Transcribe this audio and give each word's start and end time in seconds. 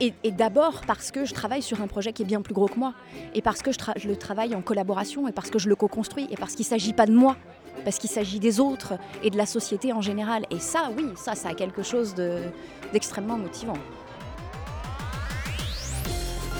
Et, 0.00 0.12
d'abord 0.32 0.80
parce 0.86 1.10
que 1.10 1.24
je 1.24 1.32
travaille 1.32 1.62
sur 1.62 1.80
un 1.80 1.86
projet 1.86 2.12
qui 2.12 2.22
est 2.22 2.26
bien 2.26 2.42
plus 2.42 2.54
gros 2.54 2.66
que 2.66 2.78
moi, 2.78 2.94
et 3.34 3.42
parce 3.42 3.62
que 3.62 3.70
je, 3.72 4.08
le 4.08 4.16
travaille 4.16 4.54
en 4.54 4.62
collaboration, 4.62 5.28
et 5.28 5.32
parce 5.32 5.50
que 5.50 5.58
je 5.58 5.68
le 5.68 5.76
co-construis, 5.76 6.26
et 6.30 6.36
parce 6.36 6.54
qu'il 6.54 6.64
ne 6.64 6.70
s'agit 6.70 6.92
pas 6.92 7.06
de 7.06 7.12
moi, 7.12 7.36
parce 7.84 7.98
qu'il 7.98 8.10
s'agit 8.10 8.40
des 8.40 8.60
autres 8.60 8.94
et 9.22 9.30
de 9.30 9.36
la 9.36 9.46
société 9.46 9.92
en 9.92 10.00
général. 10.00 10.44
Et 10.50 10.58
ça, 10.58 10.90
oui, 10.96 11.06
ça, 11.16 11.34
ça 11.34 11.50
a 11.50 11.54
quelque 11.54 11.82
chose 11.82 12.14
d'extrêmement 12.92 13.38
motivant. 13.38 13.78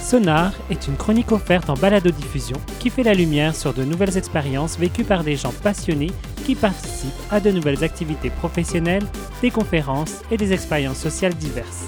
Sonar 0.00 0.52
est 0.68 0.88
une 0.88 0.96
chronique 0.96 1.32
offerte 1.32 1.70
en 1.70 1.74
balado-diffusion 1.74 2.56
qui 2.80 2.90
fait 2.90 3.04
la 3.04 3.14
lumière 3.14 3.54
sur 3.54 3.72
de 3.72 3.84
nouvelles 3.84 4.18
expériences 4.18 4.78
vécues 4.78 5.04
par 5.04 5.22
des 5.22 5.36
gens 5.36 5.52
passionnés 5.62 6.10
qui 6.44 6.54
participent 6.54 7.12
à 7.30 7.40
de 7.40 7.50
nouvelles 7.50 7.84
activités 7.84 8.30
professionnelles, 8.30 9.06
des 9.40 9.50
conférences 9.50 10.22
et 10.30 10.36
des 10.36 10.52
expériences 10.52 10.98
sociales 10.98 11.34
diverses. 11.34 11.84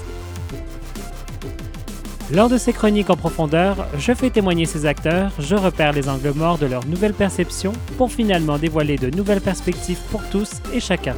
Lors 2.32 2.48
de 2.48 2.56
ces 2.56 2.72
chroniques 2.72 3.10
en 3.10 3.16
profondeur, 3.16 3.86
je 3.98 4.14
fais 4.14 4.30
témoigner 4.30 4.64
ces 4.64 4.86
acteurs, 4.86 5.30
je 5.38 5.54
repère 5.54 5.92
les 5.92 6.08
angles 6.08 6.32
morts 6.34 6.56
de 6.56 6.64
leurs 6.64 6.86
nouvelles 6.86 7.12
perceptions 7.12 7.74
pour 7.98 8.10
finalement 8.10 8.56
dévoiler 8.56 8.96
de 8.96 9.14
nouvelles 9.14 9.42
perspectives 9.42 10.00
pour 10.10 10.22
tous 10.30 10.50
et 10.72 10.80
chacun. 10.80 11.16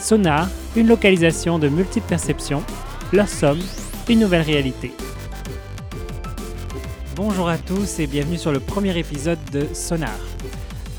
Sonar, 0.00 0.48
une 0.74 0.88
localisation 0.88 1.58
de 1.58 1.68
multiples 1.68 2.08
perceptions, 2.08 2.62
leur 3.12 3.28
somme, 3.28 3.60
une 4.08 4.20
nouvelle 4.20 4.42
réalité. 4.42 4.90
Bonjour 7.14 7.50
à 7.50 7.58
tous 7.58 7.98
et 7.98 8.06
bienvenue 8.06 8.38
sur 8.38 8.52
le 8.52 8.60
premier 8.60 8.98
épisode 8.98 9.38
de 9.52 9.66
Sonar. 9.74 10.18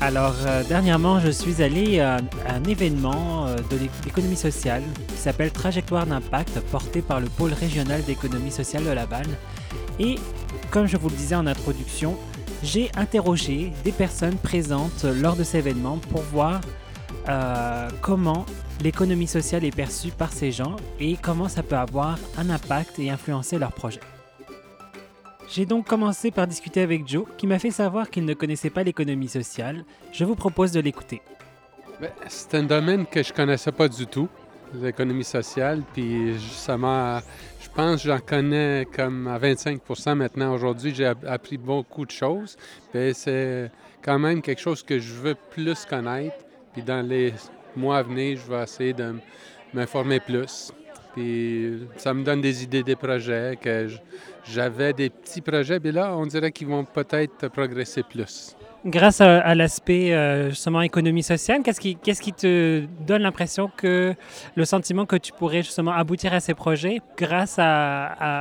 Alors, 0.02 0.34
euh, 0.46 0.64
dernièrement, 0.64 1.20
je 1.20 1.30
suis 1.30 1.62
allé 1.62 2.00
à, 2.00 2.16
un 2.48 2.64
événement 2.64 3.46
euh, 3.46 3.54
de 3.70 3.78
l'économie 4.04 4.34
sociale 4.34 4.82
qui 5.06 5.16
s'appelle 5.16 5.52
Trajectoire 5.52 6.06
d'impact, 6.06 6.58
porté 6.72 7.02
par 7.02 7.20
le 7.20 7.28
pôle 7.28 7.52
régional 7.52 8.02
d'économie 8.02 8.50
sociale 8.50 8.82
de 8.82 8.90
Laval. 8.90 9.26
Et 10.00 10.16
comme 10.72 10.88
je 10.88 10.96
vous 10.96 11.08
le 11.08 11.14
disais 11.14 11.36
en 11.36 11.46
introduction, 11.46 12.16
j'ai 12.64 12.90
interrogé 12.96 13.72
des 13.84 13.92
personnes 13.92 14.34
présentes 14.38 15.04
lors 15.04 15.36
de 15.36 15.44
cet 15.44 15.64
événement 15.66 15.98
pour 16.10 16.22
voir 16.22 16.60
euh, 17.28 17.88
comment 18.00 18.44
l'économie 18.82 19.28
sociale 19.28 19.64
est 19.64 19.74
perçue 19.74 20.10
par 20.10 20.32
ces 20.32 20.50
gens 20.50 20.74
et 20.98 21.16
comment 21.16 21.48
ça 21.48 21.62
peut 21.62 21.76
avoir 21.76 22.18
un 22.36 22.50
impact 22.50 22.98
et 22.98 23.08
influencer 23.08 23.56
leurs 23.56 23.72
projets. 23.72 24.00
J'ai 25.54 25.66
donc 25.66 25.86
commencé 25.86 26.30
par 26.30 26.46
discuter 26.46 26.80
avec 26.80 27.06
Joe, 27.06 27.26
qui 27.36 27.46
m'a 27.46 27.58
fait 27.58 27.70
savoir 27.70 28.08
qu'il 28.08 28.24
ne 28.24 28.32
connaissait 28.32 28.70
pas 28.70 28.82
l'économie 28.82 29.28
sociale. 29.28 29.84
Je 30.10 30.24
vous 30.24 30.34
propose 30.34 30.72
de 30.72 30.80
l'écouter. 30.80 31.20
Ben, 32.00 32.08
c'est 32.26 32.54
un 32.54 32.62
domaine 32.62 33.04
que 33.04 33.22
je 33.22 33.34
connaissais 33.34 33.70
pas 33.70 33.86
du 33.86 34.06
tout, 34.06 34.30
l'économie 34.72 35.24
sociale, 35.24 35.82
puis 35.92 36.32
justement, 36.38 37.20
je 37.60 37.68
pense 37.68 38.02
que 38.02 38.08
j'en 38.08 38.18
connais 38.18 38.88
comme 38.96 39.28
à 39.28 39.38
25% 39.38 40.14
maintenant. 40.14 40.54
Aujourd'hui, 40.54 40.94
j'ai 40.94 41.04
appris 41.04 41.58
beaucoup 41.58 42.06
de 42.06 42.12
choses, 42.12 42.56
puis 42.90 43.12
c'est 43.12 43.70
quand 44.00 44.18
même 44.18 44.40
quelque 44.40 44.62
chose 44.62 44.82
que 44.82 44.98
je 44.98 45.12
veux 45.12 45.36
plus 45.50 45.84
connaître, 45.84 46.36
puis 46.72 46.80
dans 46.80 47.06
les 47.06 47.34
mois 47.76 47.98
à 47.98 48.02
venir, 48.02 48.38
je 48.38 48.50
vais 48.50 48.62
essayer 48.62 48.94
de 48.94 49.16
m'informer 49.74 50.18
plus. 50.18 50.72
Puis 51.14 51.86
ça 51.98 52.14
me 52.14 52.24
donne 52.24 52.40
des 52.40 52.62
idées 52.62 52.82
des 52.82 52.96
projets 52.96 53.58
que 53.60 53.88
j'avais 54.44 54.92
des 54.92 55.10
petits 55.10 55.40
projets, 55.40 55.78
mais 55.82 55.92
là, 55.92 56.16
on 56.16 56.26
dirait 56.26 56.52
qu'ils 56.52 56.68
vont 56.68 56.84
peut-être 56.84 57.48
progresser 57.48 58.02
plus. 58.02 58.56
Grâce 58.84 59.20
à, 59.20 59.54
l'aspect 59.54 60.12
euh, 60.12 60.50
justement 60.50 60.82
économie 60.82 61.22
sociale, 61.22 61.62
qu'est-ce 61.62 61.80
qui, 61.80 61.94
qu'est-ce 61.94 62.20
qui 62.20 62.32
te 62.32 62.82
donne 63.06 63.22
l'impression 63.22 63.70
que 63.76 64.14
le 64.56 64.64
sentiment 64.64 65.06
que 65.06 65.14
tu 65.14 65.32
pourrais 65.32 65.62
justement 65.62 65.92
aboutir 65.92 66.34
à 66.34 66.40
ces 66.40 66.54
projets 66.54 67.00
grâce 67.16 67.60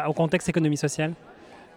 au 0.07 0.13
contexte 0.13 0.49
économie 0.49 0.77
sociale? 0.77 1.13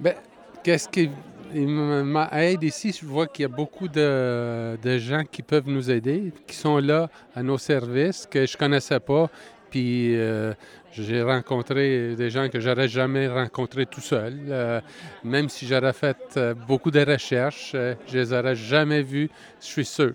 Bien, 0.00 0.14
qu'est-ce 0.62 0.88
qui 0.88 1.10
m'aide 1.52 2.62
ici? 2.62 2.98
Je 2.98 3.06
vois 3.06 3.26
qu'il 3.26 3.42
y 3.42 3.46
a 3.46 3.48
beaucoup 3.48 3.86
de, 3.86 4.78
de, 4.82 4.98
gens 4.98 5.22
qui 5.30 5.42
peuvent 5.42 5.68
nous 5.68 5.90
aider, 5.90 6.32
qui 6.46 6.56
sont 6.56 6.78
là 6.78 7.10
à 7.36 7.42
nos 7.42 7.58
services, 7.58 8.26
que 8.30 8.46
je 8.46 8.54
ne 8.54 8.58
connaissais 8.58 9.00
pas. 9.00 9.28
Puis 9.74 10.14
euh, 10.14 10.54
j'ai 10.92 11.20
rencontré 11.20 12.14
des 12.14 12.30
gens 12.30 12.48
que 12.48 12.60
j'aurais 12.60 12.86
jamais 12.86 13.26
rencontrés 13.26 13.86
tout 13.86 14.00
seul. 14.00 14.38
Euh, 14.48 14.80
même 15.24 15.48
si 15.48 15.66
j'aurais 15.66 15.92
fait 15.92 16.16
euh, 16.36 16.54
beaucoup 16.54 16.92
de 16.92 17.04
recherches, 17.04 17.72
euh, 17.74 17.96
je 18.06 18.18
les 18.18 18.32
aurais 18.32 18.54
jamais 18.54 19.02
vus, 19.02 19.28
je 19.60 19.66
suis 19.66 19.84
sûr. 19.84 20.12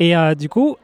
Et 0.00 0.14
du 0.34 0.48
coup, 0.48 0.78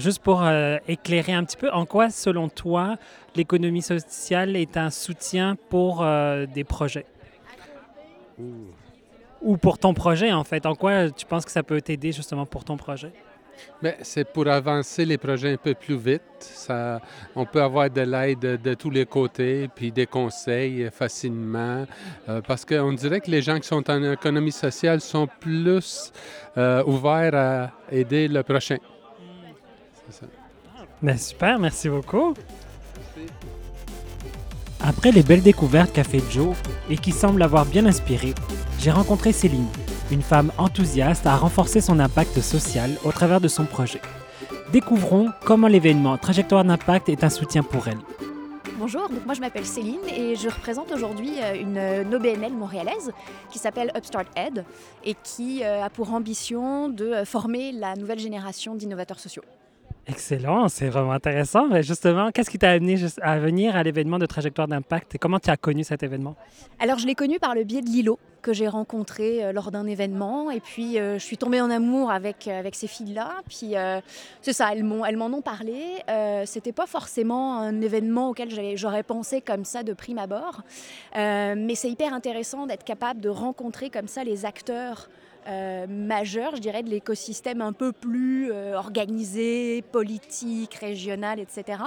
juste 0.00 0.18
pour 0.22 0.46
éclairer 0.86 1.32
un 1.32 1.44
petit 1.44 1.56
peu, 1.56 1.70
en 1.70 1.86
quoi, 1.86 2.10
selon 2.10 2.50
toi, 2.50 2.96
l'économie 3.34 3.80
sociale 3.80 4.54
est 4.54 4.76
un 4.76 4.90
soutien 4.90 5.56
pour 5.70 6.04
des 6.54 6.64
projets? 6.64 7.06
Ou 9.40 9.56
pour 9.56 9.78
ton 9.78 9.94
projet, 9.94 10.30
en 10.30 10.44
fait? 10.44 10.66
En 10.66 10.74
quoi 10.74 11.10
tu 11.10 11.24
penses 11.24 11.46
que 11.46 11.52
ça 11.52 11.62
peut 11.62 11.80
t'aider 11.80 12.12
justement 12.12 12.44
pour 12.44 12.64
ton 12.64 12.76
projet? 12.76 13.12
C'est 14.02 14.24
pour 14.24 14.46
avancer 14.48 15.04
les 15.04 15.18
projets 15.18 15.52
un 15.52 15.56
peu 15.56 15.74
plus 15.74 15.96
vite. 15.96 16.22
On 17.34 17.46
peut 17.46 17.62
avoir 17.62 17.90
de 17.90 18.00
l'aide 18.02 18.60
de, 18.62 18.74
tous 18.74 18.90
les 18.90 19.06
côtés, 19.06 19.68
puis 19.74 19.90
des 19.92 20.06
conseils 20.06 20.88
facilement, 20.92 21.86
euh, 22.28 22.40
parce 22.40 22.64
qu'on 22.64 22.92
dirait 22.92 23.20
que 23.20 23.30
les 23.30 23.42
gens 23.42 23.58
qui 23.58 23.68
sont 23.68 23.88
en 23.90 24.12
économie 24.12 24.52
sociale 24.52 25.00
sont 25.00 25.28
plus 25.40 26.12
euh, 26.56 26.82
ouverts 26.84 27.34
à 27.34 27.70
aider 27.90 28.28
le 28.28 28.42
prochain. 28.42 28.76
Ça. 30.10 30.26
Ben, 31.02 31.16
super, 31.16 31.58
merci 31.58 31.88
beaucoup. 31.88 32.34
Après 34.82 35.12
les 35.12 35.22
belles 35.22 35.42
découvertes 35.42 35.92
qu'a 35.92 36.04
fait 36.04 36.22
Joe 36.30 36.56
et 36.88 36.96
qui 36.96 37.12
semblent 37.12 37.38
l'avoir 37.38 37.66
bien 37.66 37.84
inspiré, 37.86 38.34
j'ai 38.78 38.90
rencontré 38.90 39.32
Céline, 39.32 39.66
une 40.10 40.22
femme 40.22 40.52
enthousiaste 40.58 41.26
à 41.26 41.36
renforcer 41.36 41.80
son 41.80 41.98
impact 41.98 42.40
social 42.40 42.90
au 43.04 43.12
travers 43.12 43.40
de 43.40 43.48
son 43.48 43.64
projet. 43.64 44.00
Découvrons 44.72 45.30
comment 45.44 45.68
l'événement 45.68 46.16
Trajectoire 46.18 46.64
d'impact 46.64 47.08
est 47.08 47.24
un 47.24 47.30
soutien 47.30 47.62
pour 47.62 47.88
elle. 47.88 47.98
Bonjour, 48.78 49.10
moi 49.26 49.34
je 49.34 49.40
m'appelle 49.40 49.66
Céline 49.66 50.00
et 50.08 50.36
je 50.36 50.48
représente 50.48 50.90
aujourd'hui 50.90 51.32
euh, 51.42 51.60
une 51.60 52.14
OBNL 52.14 52.52
montréalaise 52.52 53.12
qui 53.50 53.58
s'appelle 53.58 53.92
Upstart 53.94 54.26
Ed 54.36 54.64
et 55.04 55.14
qui 55.22 55.62
euh, 55.62 55.84
a 55.84 55.90
pour 55.90 56.14
ambition 56.14 56.88
de 56.88 57.04
euh, 57.04 57.24
former 57.26 57.72
la 57.72 57.94
nouvelle 57.94 58.18
génération 58.18 58.74
d'innovateurs 58.74 59.20
sociaux. 59.20 59.42
Excellent, 60.10 60.68
c'est 60.68 60.88
vraiment 60.88 61.12
intéressant. 61.12 61.68
Mais 61.68 61.84
justement, 61.84 62.32
qu'est-ce 62.32 62.50
qui 62.50 62.58
t'a 62.58 62.70
amené 62.70 62.98
à 63.22 63.38
venir 63.38 63.76
à 63.76 63.82
l'événement 63.84 64.18
de 64.18 64.26
Trajectoire 64.26 64.66
d'impact 64.66 65.14
et 65.14 65.18
comment 65.18 65.38
tu 65.38 65.50
as 65.50 65.56
connu 65.56 65.84
cet 65.84 66.02
événement? 66.02 66.34
Alors, 66.80 66.98
je 66.98 67.06
l'ai 67.06 67.14
connu 67.14 67.38
par 67.38 67.54
le 67.54 67.62
biais 67.62 67.80
de 67.80 67.86
Lilo, 67.86 68.18
que 68.42 68.52
j'ai 68.52 68.66
rencontré 68.66 69.44
euh, 69.44 69.52
lors 69.52 69.70
d'un 69.70 69.86
événement. 69.86 70.50
Et 70.50 70.58
puis, 70.58 70.98
euh, 70.98 71.18
je 71.18 71.24
suis 71.24 71.36
tombée 71.36 71.60
en 71.60 71.70
amour 71.70 72.10
avec, 72.10 72.48
euh, 72.48 72.58
avec 72.58 72.74
ces 72.74 72.88
filles-là. 72.88 73.34
Puis, 73.48 73.74
c'est 74.42 74.52
ça, 74.52 74.70
elles 74.72 74.82
m'en, 74.82 75.26
ont 75.26 75.42
parlé. 75.42 76.02
c'était 76.44 76.72
pas 76.72 76.86
forcément 76.86 77.60
un 77.60 77.80
événement 77.80 78.30
auquel 78.30 78.48
j'aurais 78.76 79.04
pensé 79.04 79.40
comme 79.40 79.64
ça 79.64 79.84
de 79.84 79.92
prime 79.92 80.18
abord. 80.18 80.62
mais 81.14 81.74
c'est 81.76 81.90
hyper 81.90 82.12
intéressant 82.12 82.66
d'être 82.66 82.84
capable 82.84 83.20
de 83.20 83.28
rencontrer 83.28 83.90
comme 83.90 84.08
ça 84.08 84.24
les 84.24 84.44
acteurs 84.44 85.08
euh, 85.46 85.86
majeur, 85.88 86.56
je 86.56 86.60
dirais, 86.60 86.82
de 86.82 86.90
l'écosystème 86.90 87.60
un 87.60 87.72
peu 87.72 87.92
plus 87.92 88.52
euh, 88.52 88.76
organisé, 88.76 89.82
politique, 89.82 90.74
régional, 90.74 91.40
etc 91.40 91.82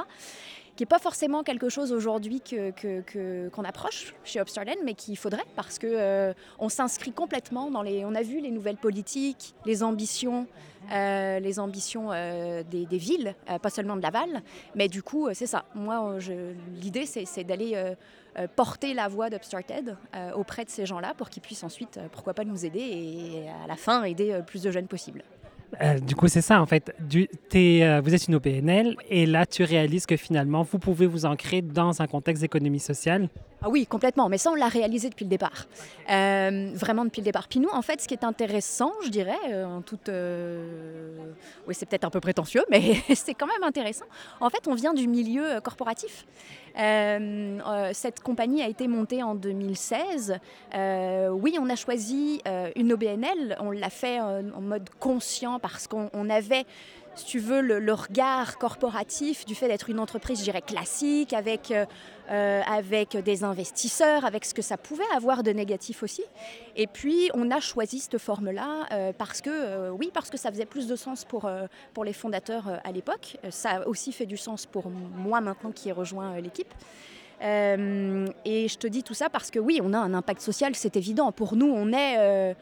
qui 0.75 0.83
n'est 0.83 0.87
pas 0.87 0.99
forcément 0.99 1.43
quelque 1.43 1.69
chose 1.69 1.91
aujourd'hui 1.91 2.39
qu'on 2.39 2.71
que, 2.75 3.65
approche 3.65 4.13
chez 4.23 4.39
Upstarland, 4.39 4.77
mais 4.83 4.93
qu'il 4.93 5.17
faudrait 5.17 5.45
parce 5.55 5.79
qu'on 5.79 5.87
euh, 5.89 6.33
on 6.59 6.69
s'inscrit 6.69 7.11
complètement 7.11 7.69
dans 7.69 7.81
les... 7.81 8.05
On 8.05 8.15
a 8.15 8.23
vu 8.23 8.39
les 8.39 8.51
nouvelles 8.51 8.77
politiques, 8.77 9.53
les 9.65 9.83
ambitions, 9.83 10.47
les 10.89 11.59
ambitions 11.59 12.09
des, 12.09 12.85
des, 12.85 12.97
villes, 12.97 13.35
pas 13.61 13.69
seulement 13.69 13.95
de 13.95 14.01
Laval, 14.01 14.41
mais 14.75 14.87
du 14.89 15.01
coup, 15.01 15.29
c'est 15.33 15.47
ça. 15.47 15.65
Moi, 15.75 16.17
l'idée, 16.81 17.05
c'est 17.05 17.43
d'aller 17.43 17.95
euh, 18.39 18.47
porter 18.47 18.95
la 18.95 19.07
voix 19.07 19.29
d'Upstarted 19.29 19.95
euh, 20.15 20.31
auprès 20.31 20.65
de 20.65 20.69
ces 20.71 20.87
gens-là 20.87 21.13
pour 21.15 21.29
qu'ils 21.29 21.43
puissent 21.43 21.63
ensuite, 21.63 21.97
euh, 21.97 22.07
pourquoi 22.11 22.33
pas, 22.33 22.43
nous 22.43 22.65
aider 22.65 22.79
et 22.79 23.47
à 23.63 23.67
la 23.67 23.75
fin 23.75 24.03
aider 24.05 24.41
plus 24.47 24.63
de 24.63 24.71
jeunes 24.71 24.87
possible. 24.87 25.23
Du 26.05 26.15
coup, 26.15 26.27
c'est 26.27 26.41
ça, 26.41 26.61
en 26.61 26.65
fait. 26.65 26.93
Du, 26.99 27.27
vous 27.51 28.13
êtes 28.15 28.27
une 28.27 28.35
OPNL 28.35 28.95
et 29.09 29.25
là, 29.25 29.45
tu 29.45 29.63
réalises 29.63 30.05
que 30.05 30.17
finalement, 30.17 30.63
vous 30.63 30.79
pouvez 30.79 31.07
vous 31.07 31.25
ancrer 31.25 31.61
dans 31.61 32.01
un 32.01 32.07
contexte 32.07 32.41
d'économie 32.41 32.79
sociale 32.79 33.29
ah 33.65 33.69
oui, 33.69 33.85
complètement. 33.87 34.27
Mais 34.27 34.37
ça, 34.37 34.51
on 34.51 34.55
l'a 34.55 34.67
réalisé 34.67 35.09
depuis 35.09 35.23
le 35.23 35.29
départ. 35.29 35.65
Euh, 36.09 36.71
vraiment 36.73 37.05
depuis 37.05 37.21
le 37.21 37.25
départ. 37.25 37.47
Puis 37.47 37.61
nous, 37.61 37.69
en 37.69 37.81
fait, 37.81 38.01
ce 38.01 38.09
qui 38.09 38.13
est 38.13 38.25
intéressant, 38.25 38.91
je 39.05 39.09
dirais, 39.09 39.37
euh, 39.49 39.63
en 39.63 39.81
toute... 39.81 40.09
Euh, 40.09 41.15
oui, 41.65 41.73
c'est 41.73 41.85
peut-être 41.85 42.03
un 42.03 42.09
peu 42.09 42.19
prétentieux, 42.19 42.65
mais 42.69 42.95
c'est 43.15 43.33
quand 43.33 43.47
même 43.47 43.63
intéressant. 43.63 44.05
En 44.41 44.49
fait, 44.49 44.67
on 44.67 44.73
vient 44.73 44.93
du 44.93 45.07
milieu 45.07 45.61
corporatif. 45.61 46.25
cette 46.75 48.19
compagnie 48.21 48.61
a 48.61 48.67
été 48.67 48.89
montée 48.89 49.23
en 49.23 49.33
2016. 49.33 50.39
oui, 51.31 51.57
on 51.57 51.69
a 51.69 51.75
choisi 51.77 52.41
une 52.75 52.91
OBNL. 52.91 53.57
On 53.61 53.71
l'a 53.71 53.89
fait 53.89 54.19
en 54.19 54.61
mode 54.61 54.89
conscient 54.99 55.59
parce 55.59 55.87
qu'on 55.87 56.29
avait 56.29 56.65
si 57.15 57.25
tu 57.25 57.39
veux, 57.39 57.61
le, 57.61 57.93
regard 57.93 58.57
corporatif 58.57 59.45
du 59.45 59.55
fait 59.55 59.67
d'être 59.67 59.89
une 59.89 59.99
entreprise, 59.99 60.39
je 60.39 60.43
dirais, 60.43 60.61
classique, 60.61 61.33
avec, 61.33 61.69
euh, 61.71 61.85
euh, 62.31 62.61
avec 62.65 63.17
des 63.17 63.43
investisseurs, 63.43 64.25
avec 64.25 64.45
ce 64.45 64.53
que 64.53 64.61
ça 64.61 64.77
pouvait 64.77 65.03
avoir 65.15 65.43
de 65.43 65.51
négatif 65.51 66.01
aussi. 66.01 66.23
Et 66.75 66.87
puis, 66.87 67.29
on 67.33 67.51
a 67.51 67.59
choisi 67.59 67.99
cette 67.99 68.17
forme-là 68.17 68.87
euh, 68.91 69.13
parce 69.15 69.41
que, 69.41 69.89
oui, 69.91 70.09
parce 70.13 70.29
que 70.29 70.37
ça 70.37 70.49
faisait 70.51 70.65
plus 70.65 70.87
de 70.87 70.95
sens 70.95 71.23
pour, 71.23 71.49
pour 71.93 72.03
les 72.03 72.13
fondateurs 72.13 72.81
à 72.83 72.91
l'époque. 72.91 73.37
Ça 73.49 73.71
a 73.71 73.87
aussi 73.87 74.11
fait 74.11 74.25
du 74.25 74.37
sens 74.37 74.65
pour 74.65 74.89
moi 74.89 75.41
maintenant 75.41 75.71
qui 75.71 75.89
ai 75.89 75.91
rejoint 75.91 76.39
l'équipe. 76.39 76.73
et 77.41 78.67
je 78.67 78.77
te 78.77 78.87
dis 78.87 79.03
tout 79.03 79.13
ça 79.13 79.29
parce 79.29 79.51
que 79.51 79.59
oui, 79.59 79.79
on 79.83 79.93
a 79.93 79.99
un 79.99 80.13
impact 80.13 80.41
social, 80.41 80.73
c'est 80.75 80.97
évident. 80.97 81.31
Pour 81.31 81.55
nous, 81.55 81.71
on, 81.71 81.93
est, 81.93 82.55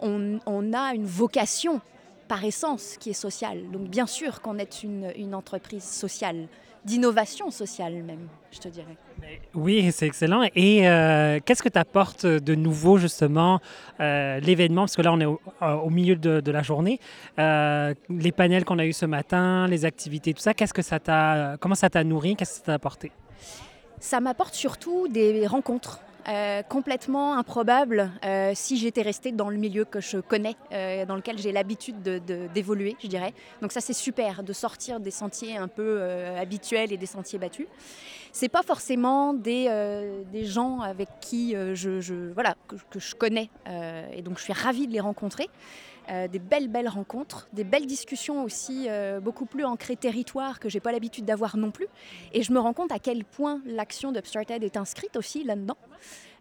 on, 0.00 0.40
on 0.46 0.72
a 0.72 0.94
une 0.94 1.06
vocation 1.06 1.80
par 2.28 2.44
essence 2.44 2.96
qui 2.98 3.10
est 3.10 3.14
sociale. 3.14 3.70
Donc 3.72 3.88
bien 3.88 4.06
sûr 4.06 4.40
qu'on 4.40 4.58
est 4.58 4.82
une, 4.82 5.34
entreprise 5.34 5.84
sociale, 5.84 6.48
d'innovation 6.84 7.50
sociale 7.50 8.02
même, 8.02 8.28
je 8.50 8.58
te 8.58 8.68
dirais. 8.68 8.96
Oui, 9.54 9.90
c'est 9.92 10.06
excellent. 10.06 10.42
Et 10.54 10.88
euh, 10.88 11.38
qu'est-ce 11.44 11.62
que 11.62 11.68
tu 11.68 11.78
apportes 11.78 12.26
de 12.26 12.54
nouveau 12.54 12.98
justement 12.98 13.60
euh, 14.00 14.40
l'événement, 14.40 14.82
parce 14.82 14.96
que 14.96 15.02
là 15.02 15.12
on 15.12 15.20
est 15.20 15.26
au, 15.26 15.40
euh, 15.62 15.90
milieu 15.90 16.16
de, 16.16 16.50
la 16.50 16.62
journée, 16.62 16.98
les 17.38 18.32
panels 18.32 18.64
qu'on 18.64 18.78
a 18.78 18.84
eus 18.84 18.92
ce 18.92 19.06
matin, 19.06 19.66
les 19.68 19.84
activités, 19.84 20.34
tout 20.34 20.42
ça, 20.42 20.54
qu'est-ce 20.54 20.74
que 20.74 20.82
ça 20.82 20.98
t'a, 20.98 21.56
comment 21.60 21.74
ça 21.74 21.90
t'a 21.90 22.04
nourri, 22.04 22.36
qu'est-ce 22.36 22.52
que 22.52 22.56
ça 22.58 22.64
t'a 22.64 22.74
apporté? 22.74 23.12
Ça 24.00 24.20
m'apporte 24.20 24.54
surtout 24.54 25.06
des 25.08 25.46
rencontres 25.46 26.00
euh, 26.28 26.62
complètement 26.62 27.36
improbable 27.36 28.12
euh, 28.24 28.52
si 28.54 28.76
j'étais 28.76 29.02
restée 29.02 29.32
dans 29.32 29.50
le 29.50 29.56
milieu 29.56 29.84
que 29.84 30.00
je 30.00 30.18
connais, 30.18 30.54
euh, 30.72 31.04
dans 31.04 31.16
lequel 31.16 31.36
j'ai 31.38 31.50
l'habitude 31.50 32.00
d'évoluer, 32.00 32.96
je 33.02 33.08
dirais. 33.08 33.34
Donc 33.60 33.72
ça 33.72 33.80
c'est 33.80 33.92
super 33.92 34.44
de 34.44 34.52
sortir 34.52 35.00
des 35.00 35.10
sentiers 35.10 35.56
un 35.56 35.66
peu 35.68 36.00
habituels 36.38 36.92
et 36.92 36.96
des 36.96 37.06
sentiers 37.06 37.38
battus. 37.38 37.66
C'est 38.30 38.48
pas 38.48 38.62
forcément 38.62 39.34
des, 39.34 39.66
gens 40.44 40.80
avec 40.80 41.08
qui 41.20 41.54
je, 41.74 42.32
voilà, 42.32 42.54
que, 42.68 42.76
que, 42.90 43.00
je 43.00 43.14
connais 43.14 43.50
et 44.14 44.22
donc 44.22 44.38
je 44.38 44.44
suis 44.44 44.52
ravie 44.52 44.86
de 44.86 44.92
les 44.92 45.00
rencontrer. 45.00 45.48
Des 46.08 46.38
belles 46.38 46.68
belles 46.68 46.88
rencontres, 46.88 47.48
des 47.52 47.64
belles 47.64 47.86
discussions 47.86 48.42
aussi 48.44 48.88
beaucoup 49.22 49.46
plus 49.46 49.64
ancrées 49.64 49.96
territoire 49.96 50.60
que 50.60 50.68
j'ai 50.68 50.80
pas 50.80 50.92
l'habitude 50.92 51.24
d'avoir 51.24 51.56
non 51.56 51.70
plus. 51.70 51.86
Et 52.32 52.42
je 52.42 52.52
me 52.52 52.58
rends 52.58 52.72
compte 52.72 52.92
à 52.92 52.98
quel 52.98 53.24
point 53.24 53.60
l'action 53.66 54.12
d'Upstarted 54.12 54.62
est 54.62 54.76
inscrite 54.76 55.16
aussi 55.16 55.44
là-dedans. 55.44 55.76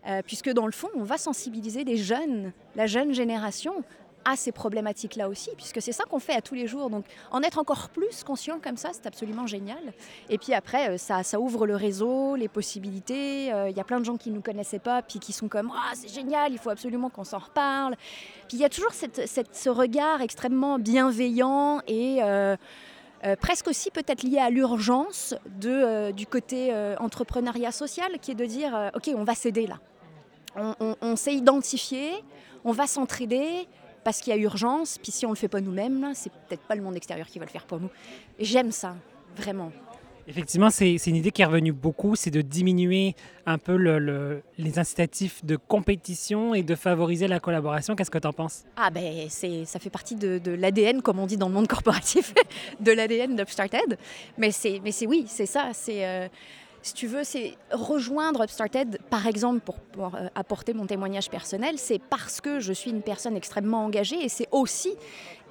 Euh, 0.08 0.22
puisque 0.26 0.50
dans 0.50 0.66
le 0.66 0.72
fond, 0.72 0.90
on 0.96 1.04
va 1.04 1.18
sensibiliser 1.18 1.84
des 1.84 1.98
jeunes, 1.98 2.54
la 2.76 2.88
jeune 2.88 3.14
génération, 3.14 3.84
à 4.26 4.36
ces 4.36 4.52
problématiques-là 4.52 5.30
aussi, 5.30 5.52
puisque 5.56 5.82
c'est 5.82 5.92
ça 5.92 6.04
qu'on 6.06 6.20
fait 6.20 6.34
à 6.34 6.42
tous 6.42 6.56
les 6.56 6.68
jours. 6.68 6.90
Donc 6.90 7.06
en 7.32 7.42
être 7.42 7.58
encore 7.58 7.90
plus 7.90 8.24
conscient 8.24 8.60
comme 8.60 8.78
ça, 8.78 8.90
c'est 8.94 9.06
absolument 9.06 9.48
génial. 9.48 9.94
Et 10.30 10.38
puis 10.38 10.54
après, 10.54 10.92
euh, 10.92 10.98
ça, 10.98 11.40
ouvre 11.40 11.66
le 11.66 11.76
réseau, 11.76 12.36
les 12.36 12.48
possibilités. 12.48 13.52
Euh, 13.54 13.70
il 13.70 13.78
y 13.78 13.80
a 13.80 13.84
plein 13.84 14.00
de 14.00 14.06
gens 14.06 14.18
qui 14.18 14.30
ne 14.30 14.36
nous 14.36 14.42
connaissaient 14.42 14.80
pas, 14.80 15.02
puis 15.02 15.20
qui 15.20 15.34
sont 15.34 15.48
comme 15.48 15.72
ah 15.74 15.92
c'est 15.96 16.14
génial, 16.14 16.52
il 16.52 16.58
faut 16.58 16.70
absolument 16.70 17.10
qu'on 17.10 17.24
s'en 17.24 17.40
reparle. 17.40 17.96
Puis 18.48 18.58
il 18.58 18.60
y 18.60 18.66
a 18.66 18.70
toujours 18.70 18.92
ce 18.94 19.70
regard 19.70 20.22
extrêmement 20.22 20.78
bienveillant 20.80 21.82
et 21.88 22.20
presque 23.40 23.68
aussi 23.68 23.92
peut-être 23.92 24.24
lié 24.24 24.40
à 24.40 24.50
l'urgence 24.50 25.34
du 25.46 26.28
côté 26.28 26.74
entrepreneuriat 27.00 27.72
social, 27.72 28.20
qui 28.20 28.32
est 28.32 28.36
de 28.36 28.46
dire 28.46 28.92
ok, 28.96 29.12
on 29.16 29.24
va 29.24 29.36
s'aider 29.36 29.68
là 29.68 29.78
on, 30.56 31.16
s'est 31.16 31.34
identifié, 31.34 32.24
on 32.64 32.72
va 32.72 32.88
s'entraider 32.88 33.68
parce 34.04 34.20
qu'il 34.20 34.34
y 34.34 34.36
a 34.36 34.40
urgence, 34.40 34.98
puis 34.98 35.12
si 35.12 35.26
on 35.26 35.30
ne 35.30 35.36
le 35.36 35.40
fait 35.40 35.48
pas 35.48 35.62
nous-mêmes, 35.62 36.12
c'est 36.14 36.32
peut-être 36.32 36.64
pas 36.64 36.76
le 36.76 36.82
monde 36.82 36.96
extérieur 36.96 37.28
qui 37.28 37.40
va 37.40 37.46
le 37.46 37.52
faire 37.52 37.66
pour 37.66 37.80
nous. 37.80 37.90
J'aime 38.40 38.72
ça, 38.72 38.96
vraiment. 39.36 39.72
Effectivement, 40.28 40.70
c'est 40.70 40.96
une 41.08 41.16
idée 41.16 41.32
qui 41.32 41.42
est 41.42 41.46
revenue 41.46 41.72
beaucoup, 41.72 42.16
c'est 42.16 42.30
de 42.30 42.42
diminuer 42.42 43.16
un 43.46 43.58
peu 43.58 43.76
les 44.58 44.80
incitatifs 44.80 45.44
de 45.44 45.56
compétition 45.56 46.54
et 46.54 46.64
de 46.64 46.76
favoriser 46.76 47.28
la 47.28 47.40
collaboration. 47.40 47.96
Qu'est-ce 47.96 48.12
que 48.12 48.18
tu 48.18 48.28
en 48.28 48.34
penses? 48.34 48.64
Ah 48.78 48.90
ben, 48.92 49.30
ça 49.30 49.80
fait 49.80 49.90
partie 49.90 50.16
de, 50.16 50.52
l'ADN, 50.52 51.02
comme 51.02 51.20
on 51.20 51.26
dit 51.26 51.38
dans 51.38 51.48
le 51.48 51.54
monde 51.54 51.68
corporatif, 51.70 52.34
de 52.80 52.92
l'ADN 52.92 53.36
d'Upstarted. 53.36 53.98
Mais 54.38 54.52
c'est 54.52 54.80
oui, 55.08 55.26
c'est 55.28 55.46
ça. 55.46 55.72
C'est 55.74 56.06
euh, 56.06 56.28
si 56.82 56.94
tu 56.94 57.08
veux, 57.08 57.24
c'est 57.24 57.58
rejoindre 57.72 58.44
Upstarted, 58.44 59.00
par 59.10 59.28
exemple, 59.28 59.60
pour, 59.60 60.16
euh, 60.16 60.28
apporter 60.36 60.74
mon 60.74 60.86
témoignage 60.86 61.30
personnel, 61.30 61.78
c'est 61.78 62.00
parce 62.00 62.42
que 62.42 62.60
je 62.60 62.74
suis 62.74 62.92
une 62.92 63.04
personne 63.04 63.36
extrêmement 63.36 63.86
engagée 63.86 64.24
et 64.24 64.30
c'est 64.30 64.48
aussi 64.52 64.94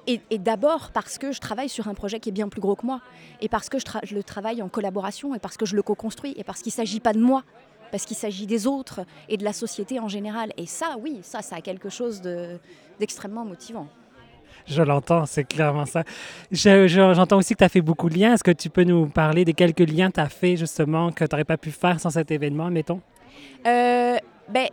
et, 0.07 0.19
d'abord 0.39 0.91
parce 0.91 1.17
que 1.17 1.31
je 1.31 1.39
travaille 1.39 1.69
sur 1.69 1.87
un 1.87 1.93
projet 1.93 2.19
qui 2.19 2.29
est 2.29 2.31
bien 2.31 2.49
plus 2.49 2.59
gros 2.59 2.75
que 2.75 2.85
moi, 2.85 3.01
et 3.39 3.49
parce 3.49 3.69
que 3.69 3.77
je, 3.77 4.15
le 4.15 4.23
travaille 4.23 4.61
en 4.63 4.67
collaboration, 4.67 5.35
et 5.35 5.39
parce 5.39 5.57
que 5.57 5.65
je 5.65 5.75
le 5.75 5.83
co-construis, 5.83 6.33
et 6.37 6.43
parce 6.43 6.61
qu'il 6.61 6.71
ne 6.71 6.75
s'agit 6.75 6.99
pas 6.99 7.13
de 7.13 7.19
moi, 7.19 7.43
parce 7.91 8.05
qu'il 8.05 8.17
s'agit 8.17 8.47
des 8.47 8.65
autres 8.65 9.01
et 9.29 9.37
de 9.37 9.43
la 9.43 9.53
société 9.53 9.99
en 9.99 10.07
général. 10.07 10.53
Et 10.57 10.65
ça, 10.65 10.95
oui, 10.99 11.19
ça, 11.21 11.41
ça 11.41 11.57
a 11.57 11.61
quelque 11.61 11.89
chose 11.89 12.21
d'extrêmement 12.99 13.45
motivant. 13.45 13.87
Je 14.67 14.81
l'entends, 14.81 15.25
c'est 15.25 15.43
clairement 15.43 15.85
ça. 15.85 16.03
J'entends 16.51 17.37
aussi 17.37 17.53
que 17.53 17.59
tu 17.59 17.63
as 17.63 17.69
fait 17.69 17.81
beaucoup 17.81 18.09
de 18.09 18.17
liens. 18.17 18.33
Est-ce 18.33 18.43
que 18.43 18.51
tu 18.51 18.69
peux 18.69 18.83
nous 18.83 19.07
parler 19.07 19.45
des 19.45 19.53
quelques 19.53 19.79
liens 19.79 20.09
que 20.09 20.15
tu 20.15 20.19
as 20.21 20.29
fait 20.29 20.55
justement 20.55 21.11
que 21.11 21.25
tu 21.25 21.33
n'aurais 21.33 21.45
pas 21.45 21.57
pu 21.57 21.71
faire 21.71 21.99
sans 21.99 22.11
cet 22.11 22.31
événement, 22.31 22.69
mettons? 22.69 23.01
Euh, 23.65 24.17
ben, 24.49 24.67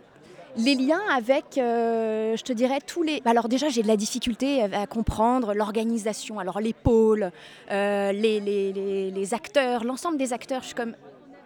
les 0.57 0.75
liens 0.75 1.01
avec, 1.17 1.57
euh, 1.57 2.37
je 2.37 2.43
te 2.43 2.53
dirais, 2.53 2.81
tous 2.85 3.03
les... 3.03 3.23
Alors 3.25 3.49
déjà, 3.49 3.69
j'ai 3.69 3.83
de 3.83 3.89
la 3.89 3.97
difficulté 3.97 4.63
à 4.63 4.87
comprendre 4.87 5.55
l'organisation, 5.55 6.39
alors 6.39 6.61
les 6.61 6.73
pôles, 6.73 7.31
euh, 7.71 8.13
les, 8.13 8.41
les, 8.41 9.11
les, 9.11 9.35
acteurs, 9.35 9.85
l'ensemble 9.85 10.17
des 10.17 10.33
acteurs. 10.33 10.63
Je 10.63 10.67
suis 10.67 10.75
comme, 10.75 10.95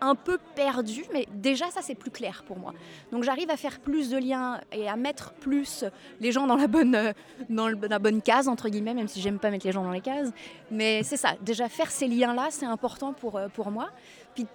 un 0.02 0.14
peu 0.14 0.38
perdu, 0.54 1.04
mais 1.12 1.26
déjà 1.32 1.70
ça 1.70 1.81
c'est 1.81 1.94
plus 1.94 2.10
clair 2.10 2.44
pour 2.46 2.58
moi. 2.58 2.75
Donc 3.12 3.22
j'arrive 3.22 3.50
à 3.50 3.56
faire 3.56 3.81
plus 3.81 4.10
de 4.10 4.19
liens 4.19 4.60
et 4.72 4.88
à 4.88 4.96
mettre 4.96 5.32
plus 5.32 5.84
les 6.20 6.32
gens 6.32 6.46
dans 6.46 6.56
la 6.56 6.66
bonne, 6.66 6.94
euh, 6.94 7.12
dans 7.49 7.69
la 7.69 7.99
bonne 7.99 8.20
case, 8.20 8.49
entre 8.49 8.69
guillemets, 8.69 8.94
même 8.94 9.08
si 9.08 9.20
j'aime 9.20 9.38
pas 9.38 9.50
mettre 9.50 9.66
les 9.66 9.72
gens 9.72 9.84
dans 9.84 9.93
les 9.93 10.00
cases. 10.00 10.31
Mais 10.70 11.02
c'est 11.04 11.16
ça, 11.16 11.34
déjà 11.40 11.69
faire 11.69 11.90
ces 11.90 12.08
liens-là, 12.08 12.49
c'est 12.50 12.66
important 12.66 13.12
pour, 13.12 13.37
euh, 13.37 13.49
pour 13.49 13.70
moi. 13.70 13.90
Puis 14.34 14.46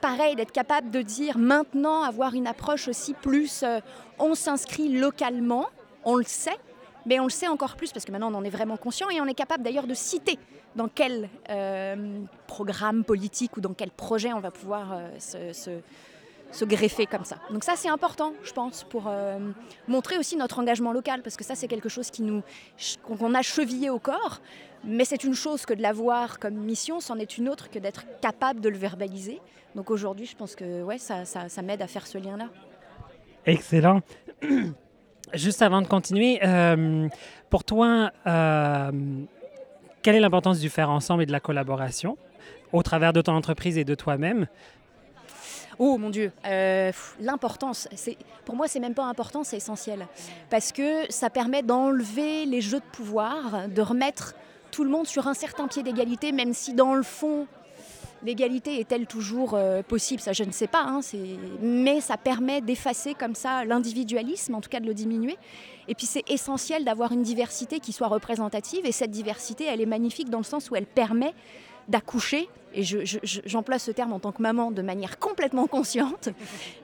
pareil, 0.00 0.34
d'être 0.34 0.52
capable 0.52 0.90
de 0.90 1.02
dire 1.02 1.38
maintenant, 1.38 2.02
avoir 2.02 2.34
une 2.34 2.46
approche 2.46 2.88
aussi 2.88 3.14
plus, 3.14 3.62
euh, 3.62 3.80
on 4.18 4.34
s'inscrit 4.34 4.88
localement, 4.88 5.66
on 6.04 6.16
le 6.16 6.24
sait, 6.24 6.58
mais 7.06 7.20
on 7.20 7.24
le 7.24 7.30
sait 7.30 7.48
encore 7.48 7.76
plus 7.76 7.92
parce 7.92 8.04
que 8.04 8.12
maintenant 8.12 8.30
on 8.32 8.36
en 8.36 8.44
est 8.44 8.50
vraiment 8.50 8.76
conscient 8.76 9.08
et 9.08 9.20
on 9.20 9.26
est 9.26 9.34
capable 9.34 9.62
d'ailleurs 9.62 9.86
de 9.86 9.94
citer 9.94 10.38
dans 10.74 10.88
quel 10.88 11.30
euh, 11.48 12.20
programme 12.46 13.04
politique 13.04 13.56
ou 13.56 13.60
dans 13.60 13.72
quel 13.72 13.90
projet 13.90 14.32
on 14.32 14.40
va 14.40 14.50
pouvoir 14.50 14.92
euh, 14.92 15.52
se, 15.52 16.64
greffer 16.64 17.06
comme 17.06 17.24
ça. 17.24 17.36
Donc 17.50 17.64
ça 17.64 17.74
c'est 17.76 17.88
important, 17.88 18.34
je 18.42 18.52
pense, 18.52 18.84
pour 18.84 19.04
euh, 19.06 19.38
montrer 19.88 20.18
aussi 20.18 20.36
notre 20.36 20.58
engagement 20.58 20.92
local 20.92 21.22
parce 21.22 21.36
que 21.36 21.44
ça 21.44 21.54
c'est 21.54 21.68
quelque 21.68 21.88
chose 21.88 22.10
qui 22.10 22.22
nous 22.22 22.42
qu'on 23.02 23.34
a 23.34 23.42
chevillé 23.42 23.88
au 23.88 23.98
corps. 23.98 24.40
Mais 24.84 25.04
c'est 25.04 25.24
une 25.24 25.34
chose 25.34 25.66
que 25.66 25.74
de 25.74 25.82
l'avoir 25.82 26.38
comme 26.38 26.54
mission, 26.54 27.00
c'en 27.00 27.18
est 27.18 27.38
une 27.38 27.48
autre 27.48 27.70
que 27.70 27.78
d'être 27.78 28.04
capable 28.20 28.60
de 28.60 28.68
le 28.68 28.76
verbaliser. 28.76 29.40
Donc 29.74 29.90
aujourd'hui, 29.90 30.26
je 30.26 30.36
pense 30.36 30.54
que 30.54 30.82
ouais, 30.82 30.98
ça, 30.98 31.24
m'aide 31.62 31.82
à 31.82 31.86
faire 31.86 32.06
ce 32.06 32.18
lien-là. 32.18 32.48
Excellent. 33.44 34.00
Juste 35.34 35.60
avant 35.62 35.82
de 35.82 35.88
continuer, 35.88 36.38
euh, 36.44 37.08
pour 37.50 37.64
toi, 37.64 38.12
euh, 38.26 38.90
quelle 40.02 40.14
est 40.14 40.20
l'importance 40.20 40.60
du 40.60 40.70
faire 40.70 40.88
ensemble 40.88 41.24
et 41.24 41.26
de 41.26 41.32
la 41.32 41.40
collaboration 41.40 42.16
au 42.72 42.82
travers 42.82 43.12
de 43.12 43.20
ton 43.20 43.32
entreprise 43.32 43.76
et 43.76 43.84
de 43.84 43.94
toi-même? 43.94 44.46
Oh 45.78 45.98
mon 45.98 46.08
Dieu, 46.08 46.32
euh, 46.46 46.90
l'importance, 47.20 47.86
pour 48.46 48.56
moi 48.56 48.66
c'est 48.66 48.80
même 48.80 48.94
pas 48.94 49.04
important, 49.04 49.44
c'est 49.44 49.58
essentiel. 49.58 50.06
Parce 50.48 50.72
que 50.72 51.10
ça 51.10 51.28
permet 51.28 51.62
d'enlever 51.62 52.46
les 52.46 52.62
jeux 52.62 52.80
de 52.80 52.84
pouvoir, 52.92 53.68
de 53.68 53.82
remettre 53.82 54.34
tout 54.70 54.84
le 54.84 54.90
monde 54.90 55.06
sur 55.06 55.26
un 55.26 55.34
certain 55.34 55.68
pied 55.68 55.82
d'égalité, 55.82 56.32
même 56.32 56.54
si 56.54 56.72
dans 56.72 56.94
le 56.94 57.02
fond 57.02 57.46
L'égalité 58.24 58.80
est-elle 58.80 59.06
toujours 59.06 59.54
euh, 59.54 59.82
possible? 59.82 60.20
Ça, 60.20 60.32
je 60.32 60.44
ne 60.44 60.50
sais 60.50 60.66
pas. 60.66 60.82
Hein, 60.82 61.00
mais 61.60 62.00
ça 62.00 62.16
permet 62.16 62.60
d'effacer 62.60 63.14
comme 63.14 63.34
ça 63.34 63.64
l'individualisme, 63.64 64.54
en 64.54 64.60
tout 64.60 64.70
cas 64.70 64.80
de 64.80 64.86
le 64.86 64.94
diminuer. 64.94 65.36
Et 65.88 65.94
puis 65.94 66.06
c'est 66.06 66.28
essentiel 66.30 66.84
d'avoir 66.84 67.12
une 67.12 67.22
diversité 67.22 67.80
qui 67.80 67.92
soit 67.92 68.08
représentative. 68.08 68.86
Et 68.86 68.92
cette 68.92 69.10
diversité, 69.10 69.64
elle 69.64 69.80
est 69.80 69.86
magnifique 69.86 70.30
dans 70.30 70.38
le 70.38 70.44
sens 70.44 70.70
où 70.70 70.76
elle 70.76 70.86
permet 70.86 71.34
d'accoucher, 71.88 72.48
et 72.74 72.82
j'emploie 72.82 73.78
ce 73.78 73.92
terme 73.92 74.12
en 74.12 74.18
tant 74.18 74.32
que 74.32 74.42
maman 74.42 74.72
de 74.72 74.82
manière 74.82 75.18
complètement 75.18 75.66
consciente, 75.66 76.30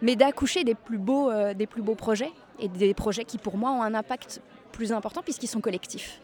mais 0.01 0.15
d'accoucher 0.15 0.62
des, 0.62 0.77
plus 0.77 0.99
beaux, 0.99 1.29
euh, 1.29 1.55
des 1.55 1.67
plus 1.67 1.83
beaux 1.83 1.97
projets, 1.97 2.31
et 2.61 2.69
des 2.69 2.95
projets 2.95 3.25
qui 3.25 3.39
pour 3.39 3.57
moi 3.57 3.73
ont 3.73 3.83
un 3.83 3.95
impact 3.95 4.41
plus 4.71 4.93
important 4.93 5.23
puisqu'ils 5.23 5.49
sont 5.49 5.61
collectifs. 5.61 6.21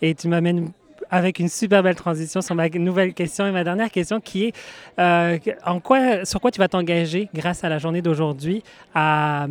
Et 0.00 0.14
tu 0.14 0.28
m'amènes 0.28 0.72
avec 1.10 1.38
une 1.38 1.48
super 1.48 1.82
belle 1.82 1.94
transition 1.94 2.40
sur 2.40 2.54
ma 2.54 2.68
nouvelle 2.68 3.14
question 3.14 3.46
et 3.46 3.52
ma 3.52 3.64
dernière 3.64 3.90
question 3.90 4.20
qui 4.20 4.46
est 4.46 4.56
euh, 4.98 5.38
en 5.64 5.80
quoi, 5.80 6.24
sur 6.24 6.40
quoi 6.40 6.50
tu 6.50 6.58
vas 6.58 6.68
t'engager 6.68 7.28
grâce 7.34 7.64
à 7.64 7.68
la 7.68 7.78
journée 7.78 8.02
d'aujourd'hui 8.02 8.62
à, 8.94 9.46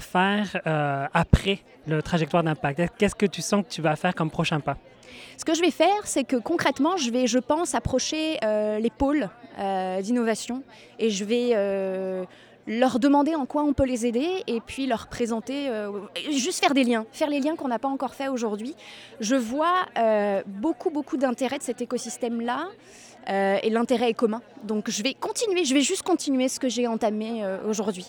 faire 0.00 0.60
euh, 0.66 1.06
après 1.12 1.60
le 1.86 2.02
trajectoire 2.02 2.42
d'impact? 2.42 2.92
Qu'est-ce 2.98 3.14
que 3.14 3.26
tu 3.26 3.42
sens 3.42 3.64
que 3.64 3.70
tu 3.70 3.82
vas 3.82 3.96
faire 3.96 4.14
comme 4.14 4.30
prochain 4.30 4.60
pas? 4.60 4.76
Ce 5.36 5.44
que 5.44 5.54
je 5.54 5.60
vais 5.60 5.70
faire, 5.70 6.04
c'est 6.04 6.24
que 6.24 6.36
concrètement, 6.36 6.96
je 6.96 7.10
vais, 7.10 7.26
je 7.26 7.38
pense, 7.38 7.74
approcher 7.74 8.38
les 8.42 8.90
pôles 8.90 9.28
d'innovation 10.02 10.62
et 10.98 11.10
je 11.10 11.24
vais 11.24 11.54
leur 12.68 13.00
demander 13.00 13.34
en 13.34 13.46
quoi 13.46 13.64
on 13.64 13.72
peut 13.72 13.86
les 13.86 14.06
aider 14.06 14.44
et 14.46 14.60
puis 14.60 14.86
leur 14.86 15.08
présenter, 15.08 15.70
juste 16.30 16.60
faire 16.60 16.74
des 16.74 16.84
liens, 16.84 17.06
faire 17.12 17.30
les 17.30 17.40
liens 17.40 17.56
qu'on 17.56 17.68
n'a 17.68 17.78
pas 17.78 17.88
encore 17.88 18.14
fait 18.14 18.28
aujourd'hui. 18.28 18.76
Je 19.20 19.34
vois 19.34 19.86
beaucoup, 20.46 20.90
beaucoup 20.90 21.16
d'intérêt 21.16 21.58
de 21.58 21.62
cet 21.62 21.80
écosystème-là. 21.80 22.68
Euh, 23.28 23.58
et 23.62 23.70
l'intérêt 23.70 24.10
est 24.10 24.14
commun. 24.14 24.40
Donc 24.64 24.90
je 24.90 25.02
vais 25.02 25.14
continuer, 25.14 25.64
je 25.64 25.74
vais 25.74 25.82
juste 25.82 26.02
continuer 26.02 26.48
ce 26.48 26.58
que 26.58 26.68
j'ai 26.68 26.86
entamé 26.86 27.44
euh, 27.44 27.58
aujourd'hui. 27.68 28.06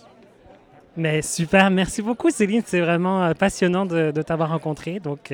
Mais 0.95 1.21
super, 1.21 1.69
merci 1.69 2.01
beaucoup 2.01 2.29
Céline, 2.29 2.63
c'est 2.65 2.79
vraiment 2.79 3.23
euh, 3.23 3.33
passionnant 3.33 3.85
de, 3.85 4.11
t'avoir 4.21 4.49
rencontré. 4.49 4.99
Donc 4.99 5.33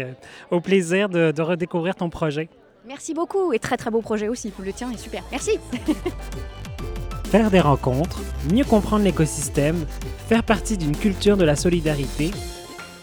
au 0.49 0.59
plaisir 0.59 1.09
de, 1.09 1.31
de 1.31 1.41
redécouvrir 1.41 1.95
ton 1.95 2.09
projet. 2.09 2.49
Merci 2.87 3.13
beaucoup 3.13 3.53
et 3.53 3.59
très 3.59 3.77
très 3.77 3.91
beau 3.91 4.01
projet 4.01 4.27
aussi, 4.27 4.51
le 4.63 4.73
tien 4.73 4.91
est 4.91 4.97
super. 4.97 5.23
Merci. 5.31 5.59
Faire 7.31 7.51
des 7.51 7.59
rencontres, 7.59 8.21
mieux 8.53 8.63
comprendre 8.63 9.03
l'écosystème, 9.03 9.85
faire 10.27 10.43
partie 10.43 10.77
d'une 10.77 10.95
culture 10.95 11.37
de 11.37 11.43
la 11.43 11.55
solidarité, 11.55 12.31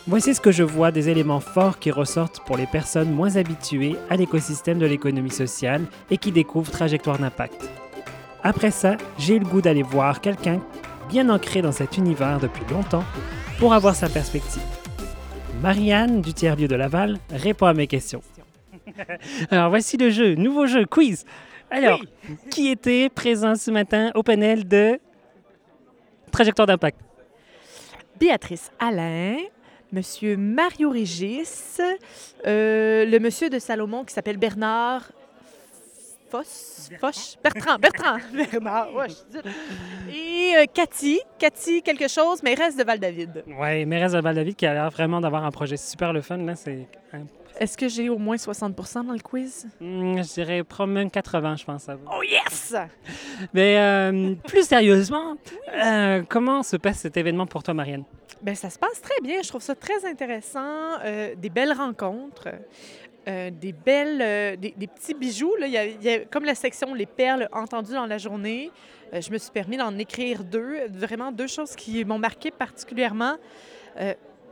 Voici 0.09 0.35
ce 0.35 0.41
que 0.41 0.51
je 0.51 0.65
vois 0.65 0.91
des 0.91 1.11
éléments 1.11 1.39
forts 1.39 1.79
qui 1.79 1.93
ressortent 1.93 2.41
pour 2.45 2.57
les 2.57 2.67
personnes 2.67 3.13
moins 3.13 3.37
habituées 3.37 3.95
à 4.11 4.17
l'écosystème 4.17 4.81
de 4.81 4.87
l'économie 4.87 5.31
sociale 5.31 5.83
et 6.11 6.19
qui 6.19 6.33
découvrent 6.33 6.73
Trajectoire 6.73 7.21
d'impact. 7.21 7.71
Après 8.43 8.73
ça, 8.73 8.97
j'ai 9.17 9.37
eu 9.37 9.39
le 9.39 9.45
goût 9.45 9.61
d'aller 9.61 9.85
voir 9.85 10.21
quelqu'un 10.21 10.61
bien 11.09 11.29
ancré 11.29 11.63
dans 11.63 11.71
cet 11.71 11.99
univers 11.99 12.41
depuis 12.41 12.65
longtemps 12.73 13.05
pour 13.61 13.75
avoir 13.75 13.95
sa 13.95 14.09
perspective. 14.09 14.63
Marianne 15.63 16.21
du 16.21 16.35
tiers-lieu 16.35 16.67
de 16.67 16.75
Laval 16.75 17.19
répond 17.31 17.67
à 17.67 17.75
mes 17.75 17.87
questions. 17.87 18.23
Alors 19.53 19.71
voici 19.71 19.97
le 19.97 20.11
jeu, 20.11 20.35
nouveau 20.35 20.67
jeu, 20.67 20.85
quiz. 20.85 21.25
Alors, 21.75 22.01
qui 22.51 22.69
était 22.69 23.09
présent 23.09 23.55
ce 23.55 23.71
matin 23.71 24.11
au 24.15 24.23
panel 24.23 24.69
de 24.69 25.01
Trajectoire 26.31 26.67
d'impact? 26.67 27.01
Béatrice 28.21 28.71
Alain, 28.79 29.37
Monsieur 29.91 30.37
Mario 30.37 30.91
Régis, 30.91 31.81
euh, 32.47 33.07
le 33.07 33.19
monsieur 33.19 33.49
de 33.49 33.59
Salomon 33.59 34.05
qui 34.05 34.13
s'appelle 34.13 34.37
Bernard 34.37 35.13
Foss, 36.31 36.91
Foch, 37.01 37.39
Bertrand, 37.43 37.79
Bertrand, 37.79 38.19
Bernard, 38.53 38.89
Et 40.15 40.53
euh, 40.57 40.65
Cathy, 40.73 41.21
Cathy 41.39 41.81
quelque 41.83 42.09
chose, 42.09 42.43
mairesse 42.43 42.77
de 42.77 42.85
Val-David. 42.85 43.45
Oui, 43.47 43.87
mairesse 43.87 44.13
de 44.13 44.21
Val-David 44.21 44.57
qui 44.57 44.67
a 44.67 44.75
l'air 44.75 44.91
vraiment 44.91 45.23
d'avoir 45.23 45.45
un 45.45 45.51
projet 45.51 45.79
super 45.79 46.13
le 46.13 46.21
fun, 46.21 46.37
là, 46.37 46.55
c'est 46.55 46.87
est-ce 47.63 47.79
que 47.79 47.89
j'ai 47.89 48.09
au 48.09 48.19
moins 48.19 48.37
60 48.37 48.75
dans 49.07 49.13
le 49.13 49.21
quiz? 49.21 49.69
Hmm, 49.81 50.17
je 50.17 50.35
dirais 50.35 50.65
probablement 50.65 51.09
80, 51.09 51.57
je 51.57 51.65
pense. 51.65 51.87
Oh 52.13 52.23
yes! 52.23 52.75
Mais 53.55 53.79
euh, 53.79 54.35
plus 54.47 54.67
sérieusement, 54.67 55.37
comment 56.29 56.63
se 56.63 56.77
passe 56.77 56.99
cet 56.99 57.17
événement 57.17 57.47
pour 57.47 57.63
toi, 57.63 57.75
Marianne? 57.75 58.05
Bien, 58.43 58.57
ça 58.57 58.71
se 58.71 58.79
passe 58.79 59.01
très 59.01 59.21
bien. 59.23 59.41
Je 59.41 59.49
trouve 59.49 59.63
ça 59.63 59.77
très 59.77 60.05
intéressant. 60.05 60.99
Euh, 61.05 61.37
des 61.37 61.49
belles 61.49 61.73
rencontres. 61.73 62.49
Euh, 63.29 63.51
des 63.53 63.73
belles, 63.73 64.21
euh, 64.21 64.57
des, 64.57 64.89
petits 64.89 65.15
bijoux. 65.15 65.55
Là. 65.61 65.69
Il, 65.69 66.03
y 66.03 66.09
a, 66.09 66.25
comme 66.25 66.45
la 66.45 66.57
section 66.57 66.93
Les 66.93 67.07
perles 67.07 67.49
entendues 67.53 67.93
dans 67.93 68.07
la 68.07 68.19
journée. 68.19 68.73
je 69.13 69.31
me 69.31 69.39
suis 69.39 69.53
permis 69.53 69.77
d'en 69.77 69.97
écrire 69.97 70.43
deux. 70.43 70.89
Vraiment 70.89 71.31
deux 71.31 71.47
choses 71.47 71.77
qui 71.77 72.05
m'ont 72.05 72.19
marqué 72.19 72.51
particulièrement. 72.51 73.37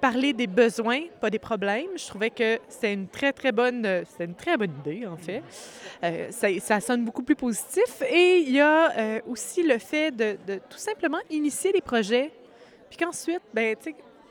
Parler 0.01 0.33
des 0.33 0.47
besoins, 0.47 1.03
pas 1.21 1.31
des 1.31 1.39
problèmes. 1.39 1.91
Je 1.97 2.07
trouvais 2.07 2.31
que 2.31 2.59
c'est 2.69 2.93
une 2.93 3.09
très, 3.09 3.33
très 3.33 3.53
bonne, 3.53 3.87
c'est 4.17 4.25
une 4.25 4.35
très 4.35 4.57
bonne 4.57 4.73
idée, 4.81 5.07
en 5.07 5.17
fait. 5.17 5.43
Ça, 6.33 6.49
ça, 6.61 6.81
sonne 6.81 7.05
beaucoup 7.05 7.23
plus 7.23 7.37
positif. 7.37 8.03
Et 8.11 8.39
il 8.39 8.53
y 8.53 8.61
a 8.61 9.21
aussi 9.27 9.63
le 9.63 9.79
fait 9.79 10.11
de, 10.11 10.37
tout 10.69 10.79
simplement 10.79 11.19
initier 11.31 11.73
les 11.73 11.83
projets 11.83 12.33
puis 12.89 12.99
qu'ensuite, 12.99 13.43
ben, 13.55 13.77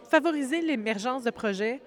favoriser 0.09 0.61
l'émergence 0.61 1.23
de 1.23 1.31
projets 1.31 1.81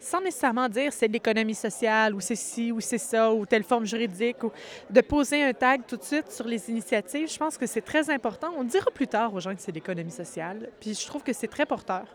sans 0.00 0.20
nécessairement 0.20 0.68
dire 0.68 0.92
c'est 0.92 1.08
l'économie 1.08 1.54
sociale 1.54 2.14
ou 2.14 2.20
c'est 2.20 2.34
ci 2.34 2.72
ou 2.72 2.80
c'est 2.80 2.98
ça 2.98 3.32
ou 3.32 3.46
telle 3.46 3.62
forme 3.62 3.86
juridique 3.86 4.42
ou 4.42 4.50
de 4.90 5.00
poser 5.00 5.42
un 5.42 5.52
tag 5.52 5.82
tout 5.86 5.96
de 5.96 6.02
suite 6.02 6.30
sur 6.30 6.46
les 6.46 6.68
initiatives, 6.68 7.30
je 7.30 7.38
pense 7.38 7.56
que 7.56 7.66
c'est 7.66 7.80
très 7.80 8.10
important. 8.10 8.52
On 8.56 8.64
dira 8.64 8.90
plus 8.90 9.06
tard 9.06 9.32
aux 9.32 9.40
gens 9.40 9.54
que 9.54 9.60
c'est 9.60 9.72
l'économie 9.72 10.10
sociale, 10.10 10.70
puis 10.80 10.94
je 10.94 11.06
trouve 11.06 11.22
que 11.22 11.32
c'est 11.32 11.48
très 11.48 11.64
porteur. 11.64 12.06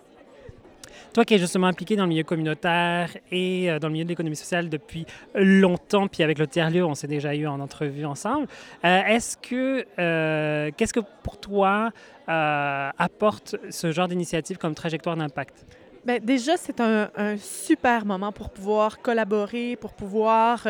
Toi 1.14 1.26
qui 1.26 1.34
es 1.36 1.38
justement 1.38 1.68
impliqué 1.68 1.96
dans 1.96 2.04
le 2.04 2.10
milieu 2.10 2.24
communautaire 2.24 3.16
et 3.32 3.70
euh, 3.70 3.80
dans 3.80 3.88
le 3.88 3.94
milieu 3.94 4.06
de 4.06 4.10
l'économie 4.10 4.36
sociale 4.36 4.70
depuis 4.70 5.06
longtemps, 5.36 6.08
puis 6.08 6.24
avec 6.24 6.38
le 6.40 6.48
tiers-lieu, 6.48 6.86
on 6.86 6.96
s'est 6.96 7.08
déjà 7.08 7.36
eu 7.36 7.48
en 7.48 7.60
entrevue 7.60 8.06
ensemble, 8.06 8.48
euh, 8.86 9.02
est-ce 9.08 9.38
que, 9.38 9.86
euh, 9.98 10.72
qu'est-ce 10.78 10.94
que 10.94 11.02
pour 11.24 11.40
toi 11.40 11.92
apporte 12.28 13.56
ce 13.72 13.92
genre 13.92 14.08
d'initiative 14.08 14.58
comme 14.58 14.76
trajectoire 14.76 15.18
d'impact? 15.18 15.66
Bien, 16.06 16.20
déjà, 16.20 16.58
c'est 16.58 16.80
un, 16.80 17.10
un, 17.18 17.38
super 17.38 18.06
moment 18.06 18.32
pour 18.32 18.52
pouvoir 18.52 19.02
collaborer, 19.02 19.76
pour 19.76 19.94
pouvoir 19.94 20.68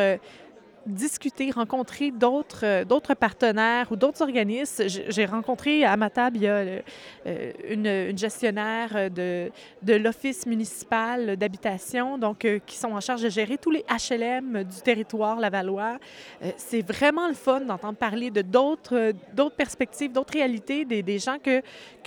discuter, 0.86 1.50
rencontrer 1.50 2.10
d'autres, 2.10 2.64
euh, 2.64 2.84
d'autres 2.84 3.14
partenaires 3.14 3.90
ou 3.92 3.96
d'autres 3.96 4.22
organismes. 4.22 4.84
J'ai 4.86 5.26
rencontré 5.26 5.84
à 5.84 5.96
ma 5.96 6.10
table, 6.10 6.44
a 6.44 6.48
euh, 7.26 7.52
une, 7.68 8.16
gestionnaire 8.16 9.10
de, 9.10 9.50
l'Office 9.86 10.46
municipal 10.46 11.36
d'habitation, 11.36 12.18
donc 12.18 12.44
euh, 12.44 12.58
qui 12.64 12.76
sont 12.76 12.92
en 12.92 13.00
charge 13.00 13.22
de 13.22 13.28
gérer 13.28 13.58
tous 13.58 13.70
les 13.70 13.84
HLM 13.88 14.64
du 14.64 14.80
territoire 14.82 15.38
lavallois. 15.38 15.98
C'est 16.56 16.82
vraiment 16.82 17.28
le 17.28 17.34
fun 17.34 17.60
d'entendre 17.60 17.98
parler 17.98 18.30
de 18.30 18.42
d'autres, 18.42 19.12
perspectives, 19.56 20.12
d'autres 20.12 20.32
réalités, 20.32 20.84
des, 20.84 21.02
des 21.02 21.18
gens 21.18 21.38
que, 21.38 21.62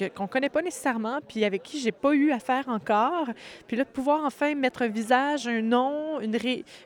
qu'on 0.10 0.24
ne 0.24 0.28
connaît 0.28 0.50
pas 0.50 0.62
nécessairement, 0.62 1.20
puis 1.28 1.46
avec 1.46 1.64
qui 1.64 1.80
j'ai 1.80 1.92
pas 1.92 2.14
eu 2.14 2.32
affaire 2.32 2.68
encore. 2.68 3.28
Puis 3.68 3.78
là, 3.78 3.84
de 3.84 3.90
pouvoir 3.90 4.24
enfin 4.26 4.56
mettre 4.56 4.82
un 4.82 4.88
visage, 4.88 5.48
un 5.48 5.62
nom, 5.62 6.20
une, 6.20 6.38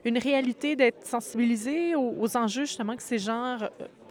une 0.05 0.17
réalité, 0.17 0.75
d'être 0.75 1.05
sensibilisé 1.05 1.76
aux, 1.95 2.37
enjeux 2.37 2.65
justement 2.65 2.95
que 2.95 3.03
ces 3.03 3.19
gens 3.19 3.57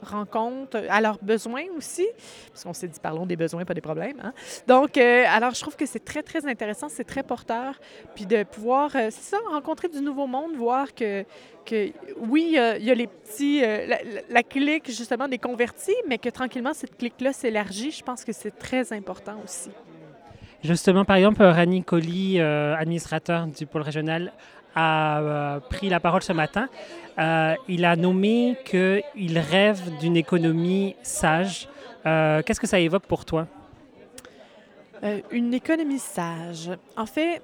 rencontrent, 0.02 0.82
à 0.88 1.00
leurs 1.00 1.18
besoins 1.22 1.64
aussi, 1.76 2.06
parce 2.48 2.64
qu'on 2.64 2.72
s'est 2.72 2.88
dit 2.88 3.00
parlons 3.00 3.26
des 3.26 3.36
besoins, 3.36 3.64
pas 3.64 3.74
des 3.74 3.80
problèmes. 3.80 4.20
Hein. 4.22 4.32
Donc, 4.66 4.96
euh, 4.96 5.24
alors 5.28 5.54
je 5.54 5.60
trouve 5.60 5.76
que 5.76 5.86
c'est 5.86 6.04
très, 6.04 6.22
très 6.22 6.46
intéressant, 6.46 6.88
c'est 6.88 7.04
très 7.04 7.22
porteur, 7.22 7.74
puis 8.14 8.26
de 8.26 8.42
pouvoir, 8.44 8.90
euh, 8.94 9.10
ça, 9.10 9.38
rencontrer 9.50 9.88
du 9.88 10.00
nouveau 10.00 10.26
monde, 10.26 10.54
voir 10.56 10.94
que, 10.94 11.24
que 11.64 11.90
oui, 12.18 12.56
il 12.78 12.84
y 12.84 12.90
a 12.90 12.94
les 12.94 13.06
petits, 13.06 13.62
euh, 13.64 13.86
la, 13.86 13.98
la, 14.28 14.42
clique 14.42 14.86
justement 14.86 15.28
des 15.28 15.38
convertis, 15.38 15.96
mais 16.08 16.18
que 16.18 16.28
tranquillement 16.28 16.74
cette 16.74 16.96
clique-là 16.96 17.32
s'élargit, 17.32 17.90
je 17.90 18.02
pense 18.02 18.24
que 18.24 18.32
c'est 18.32 18.56
très 18.56 18.92
important 18.92 19.36
aussi. 19.44 19.70
Justement, 20.64 21.04
par 21.04 21.16
exemple, 21.16 21.42
Rani 21.42 21.84
Colli, 21.84 22.40
administrateur 22.40 23.46
du 23.46 23.66
pôle 23.66 23.82
régional, 23.82 24.32
a 24.76 25.60
pris 25.70 25.88
la 25.88 25.98
parole 25.98 26.22
ce 26.22 26.32
matin. 26.32 26.68
Euh, 27.18 27.54
il 27.66 27.84
a 27.84 27.96
nommé 27.96 28.58
qu'il 28.64 29.38
rêve 29.38 29.98
d'une 29.98 30.16
économie 30.16 30.94
sage. 31.02 31.68
Euh, 32.04 32.42
qu'est-ce 32.42 32.60
que 32.60 32.66
ça 32.66 32.78
évoque 32.78 33.06
pour 33.06 33.24
toi? 33.24 33.46
Euh, 35.02 35.20
une 35.30 35.54
économie 35.54 35.98
sage. 35.98 36.70
En 36.96 37.06
fait, 37.06 37.40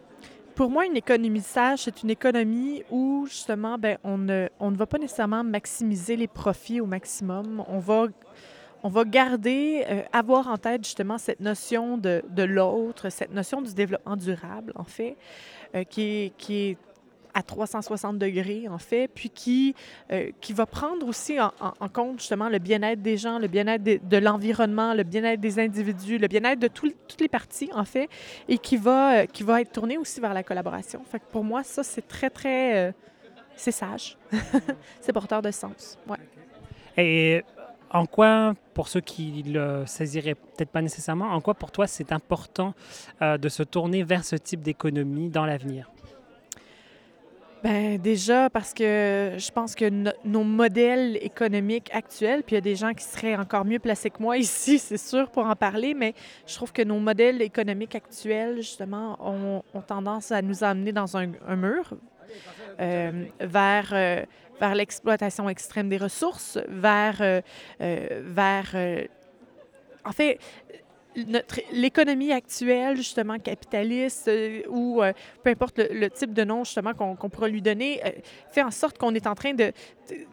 pour 0.54 0.68
moi, 0.68 0.84
une 0.84 0.96
économie 0.96 1.40
sage, 1.40 1.80
c'est 1.80 2.02
une 2.02 2.10
économie 2.10 2.82
où, 2.90 3.24
justement, 3.26 3.78
ben, 3.78 3.96
on, 4.04 4.18
ne, 4.18 4.48
on 4.60 4.70
ne 4.70 4.76
va 4.76 4.84
pas 4.84 4.98
nécessairement 4.98 5.42
maximiser 5.42 6.16
les 6.16 6.28
profits 6.28 6.82
au 6.82 6.86
maximum. 6.86 7.64
On 7.66 7.78
va, 7.78 8.08
on 8.82 8.90
va 8.90 9.04
garder, 9.04 9.86
avoir 10.12 10.48
en 10.48 10.58
tête, 10.58 10.84
justement, 10.84 11.16
cette 11.16 11.40
notion 11.40 11.96
de, 11.96 12.22
de 12.28 12.42
l'autre, 12.42 13.08
cette 13.08 13.32
notion 13.32 13.62
du 13.62 13.72
développement 13.72 14.16
durable, 14.16 14.72
en 14.76 14.84
fait, 14.84 15.16
qui, 15.88 16.32
qui 16.36 16.56
est 16.56 16.76
à 17.34 17.42
360 17.42 18.18
degrés, 18.18 18.68
en 18.68 18.78
fait, 18.78 19.08
puis 19.08 19.30
qui, 19.30 19.74
euh, 20.10 20.30
qui 20.40 20.52
va 20.52 20.66
prendre 20.66 21.06
aussi 21.06 21.38
en, 21.40 21.88
compte 21.88 22.20
justement 22.20 22.48
le 22.48 22.58
bien-être 22.58 23.02
des 23.02 23.16
gens, 23.16 23.38
le 23.38 23.48
bien-être 23.48 23.82
de, 23.82 24.16
l'environnement, 24.18 24.94
le 24.94 25.02
bien-être 25.02 25.40
des 25.40 25.58
individus, 25.58 26.18
le 26.18 26.28
bien-être 26.28 26.60
de 26.60 26.68
toutes 26.68 27.20
les 27.20 27.28
parties, 27.28 27.70
en 27.74 27.84
fait, 27.84 28.08
et 28.48 28.58
qui 28.58 28.76
va, 28.76 29.20
euh, 29.20 29.26
qui 29.26 29.42
va 29.42 29.60
être 29.60 29.72
tourné 29.72 29.96
aussi 29.96 30.20
vers 30.20 30.34
la 30.34 30.42
collaboration. 30.42 31.02
Fait 31.04 31.18
que 31.18 31.24
pour 31.30 31.44
moi, 31.44 31.62
ça, 31.62 31.82
c'est 31.82 32.06
très, 32.06 32.30
très... 32.30 32.88
Euh, 32.88 32.92
c'est 33.56 33.72
sage. 33.72 34.16
c'est 35.00 35.12
porteur 35.12 35.42
de 35.42 35.50
sens. 35.50 35.98
Ouais. 36.08 36.16
Et 36.96 37.44
en 37.90 38.06
quoi, 38.06 38.54
pour 38.74 38.88
ceux 38.88 39.00
qui 39.00 39.42
le 39.46 39.84
saisiraient 39.86 40.34
peut-être 40.34 40.70
pas 40.70 40.80
nécessairement, 40.80 41.26
en 41.26 41.40
quoi 41.40 41.54
pour 41.54 41.70
toi 41.70 41.86
c'est 41.86 42.12
important 42.12 42.74
de 43.20 43.48
se 43.50 43.62
tourner 43.62 44.02
vers 44.02 44.24
ce 44.24 44.36
type 44.36 44.62
d'économie 44.62 45.28
dans 45.28 45.44
l'avenir? 45.44 45.91
Ben 47.62 47.96
déjà 47.96 48.50
parce 48.50 48.74
que 48.74 49.34
je 49.36 49.50
pense 49.52 49.76
que 49.76 49.88
nos 50.24 50.42
modèles 50.42 51.16
économiques 51.22 51.90
actuels, 51.92 52.42
puis 52.42 52.54
il 52.54 52.56
y 52.56 52.58
a 52.58 52.62
des 52.62 52.74
gens 52.74 52.92
qui 52.92 53.04
seraient 53.04 53.36
encore 53.36 53.64
mieux 53.64 53.78
placés 53.78 54.10
que 54.10 54.20
moi 54.20 54.36
ici, 54.48 54.80
c'est 54.80 54.98
sûr, 54.98 55.30
pour 55.30 55.46
en 55.46 55.54
parler, 55.54 55.94
mais 55.94 56.14
je 56.46 56.54
trouve 56.56 56.72
que 56.72 56.82
nos 56.82 56.98
modèles 56.98 57.40
économiques 57.40 57.94
actuels, 57.94 58.56
justement, 58.56 59.16
ont, 59.20 59.62
tendance 59.86 60.32
à 60.32 60.42
nous 60.42 60.64
amener 60.64 60.92
dans 60.92 61.16
un, 61.16 61.26
mur, 61.26 61.94
euh, 62.80 63.24
vers, 63.40 63.90
euh, 63.92 64.24
vers 64.60 64.74
l'exploitation 64.74 65.48
extrême 65.48 65.88
des 65.88 65.98
ressources, 65.98 66.58
vers, 66.68 67.18
euh, 67.20 67.40
vers 67.78 68.74
en 70.04 70.12
fait, 70.12 70.38
notre 71.16 71.60
l'économie 71.72 72.32
actuelle, 72.32 72.96
justement, 72.96 73.38
capitaliste, 73.38 74.28
euh, 74.28 74.62
ou 74.68 75.02
euh, 75.02 75.12
peu 75.42 75.50
importe 75.50 75.78
le, 75.78 76.08
type 76.08 76.32
de 76.32 76.44
nom, 76.44 76.64
justement, 76.64 76.94
qu'on 76.94 77.16
qu'on 77.16 77.28
pourra 77.28 77.48
lui 77.48 77.62
donner, 77.62 78.00
euh, 78.04 78.10
fait 78.50 78.62
en 78.62 78.70
sorte 78.70 78.98
qu'on 78.98 79.14
est 79.14 79.26
en 79.26 79.34
train 79.34 79.54
de... 79.54 79.72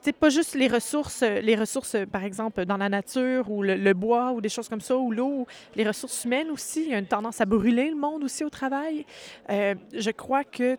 C'est 0.01 0.15
pas 0.15 0.29
juste 0.29 0.55
les 0.55 0.67
ressources, 0.67 1.21
les 1.21 1.55
ressources, 1.55 1.95
par 2.11 2.23
exemple, 2.23 2.65
dans 2.65 2.77
la 2.77 2.89
nature, 2.89 3.49
ou 3.49 3.63
le, 3.63 3.75
le 3.75 3.93
bois, 3.93 4.31
ou 4.31 4.41
des 4.41 4.49
choses 4.49 4.67
comme 4.67 4.81
ça, 4.81 4.97
ou 4.97 5.11
l'eau, 5.11 5.45
les 5.75 5.87
ressources 5.87 6.25
humaines 6.25 6.49
aussi. 6.49 6.83
Il 6.83 6.89
y 6.89 6.95
a 6.95 6.99
une 6.99 7.05
tendance 7.05 7.39
à 7.39 7.45
brûler 7.45 7.89
le 7.89 7.95
monde 7.95 8.23
aussi 8.23 8.43
au 8.43 8.49
travail. 8.49 9.05
Je 9.47 10.11
crois 10.11 10.43
que 10.43 10.77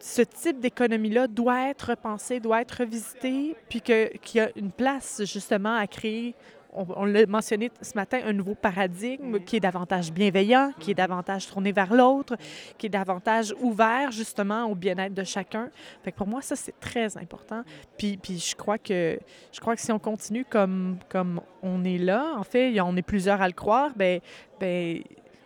ce 0.00 0.22
type 0.22 0.60
d'économie-là 0.60 1.26
doit 1.26 1.68
être 1.68 1.90
repensé, 1.90 2.40
doit 2.40 2.60
être 2.60 2.78
revisité, 2.78 3.56
puis 3.68 3.80
que- 3.80 4.16
qu'il 4.18 4.38
y 4.38 4.40
a 4.40 4.50
une 4.56 4.70
place 4.70 5.22
justement 5.24 5.74
à 5.74 5.86
créer, 5.86 6.34
on, 6.72 6.86
on 6.96 7.04
l'a 7.04 7.26
mentionné 7.26 7.70
ce 7.80 7.94
matin, 7.94 8.20
un 8.24 8.32
nouveau 8.32 8.54
paradigme 8.54 9.40
qui 9.40 9.56
est 9.56 9.60
davantage 9.60 10.12
bienveillant, 10.12 10.72
qui 10.78 10.90
est 10.90 10.94
davantage 10.94 11.46
tourné 11.46 11.72
vers 11.72 11.92
l'autre, 11.92 12.36
qui 12.76 12.86
est 12.86 12.90
davantage 12.90 13.54
ouvert 13.60 14.10
justement 14.10 14.66
au 14.66 14.74
bien-être 14.74 15.14
de 15.14 15.24
chacun. 15.24 15.70
Fait 16.02 16.12
que 16.12 16.16
pour 16.16 16.26
moi, 16.26 16.42
ça, 16.42 16.56
c'est 16.56 16.78
très 16.78 17.16
important. 17.16 17.62
Puis, 17.96 18.16
puis 18.16 18.38
je, 18.38 18.54
crois 18.54 18.78
que, 18.78 19.18
je 19.52 19.60
crois 19.60 19.74
que 19.74 19.80
si 19.80 19.92
on 19.92 19.98
continue 19.98 20.44
comme, 20.44 20.98
comme 21.08 21.40
on 21.62 21.84
est 21.84 21.98
là, 21.98 22.34
en 22.36 22.44
fait, 22.44 22.80
on 22.80 22.96
est 22.96 23.02
plusieurs 23.02 23.40
à 23.40 23.46
le 23.46 23.54
croire, 23.54 23.92
ben, 23.96 24.20
ben 24.60 25.02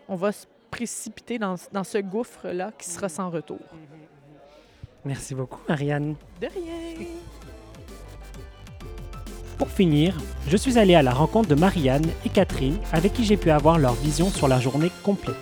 on 0.08 0.16
va 0.16 0.32
se 0.32 0.46
précipiter 0.70 1.38
dans, 1.38 1.54
dans 1.72 1.84
ce 1.84 1.98
gouffre-là 1.98 2.72
qui 2.78 2.88
sera 2.88 3.08
sans 3.08 3.30
retour. 3.30 3.60
Merci 5.04 5.34
beaucoup, 5.34 5.60
Marianne. 5.68 6.14
De 6.40 6.46
rien. 6.46 7.06
Pour 9.62 9.70
finir, 9.70 10.16
je 10.48 10.56
suis 10.56 10.76
allé 10.76 10.96
à 10.96 11.02
la 11.02 11.12
rencontre 11.12 11.48
de 11.48 11.54
Marianne 11.54 12.08
et 12.26 12.28
Catherine 12.30 12.78
avec 12.92 13.12
qui 13.12 13.24
j'ai 13.24 13.36
pu 13.36 13.48
avoir 13.48 13.78
leur 13.78 13.94
vision 13.94 14.28
sur 14.28 14.48
la 14.48 14.58
journée 14.58 14.90
complète. 15.04 15.36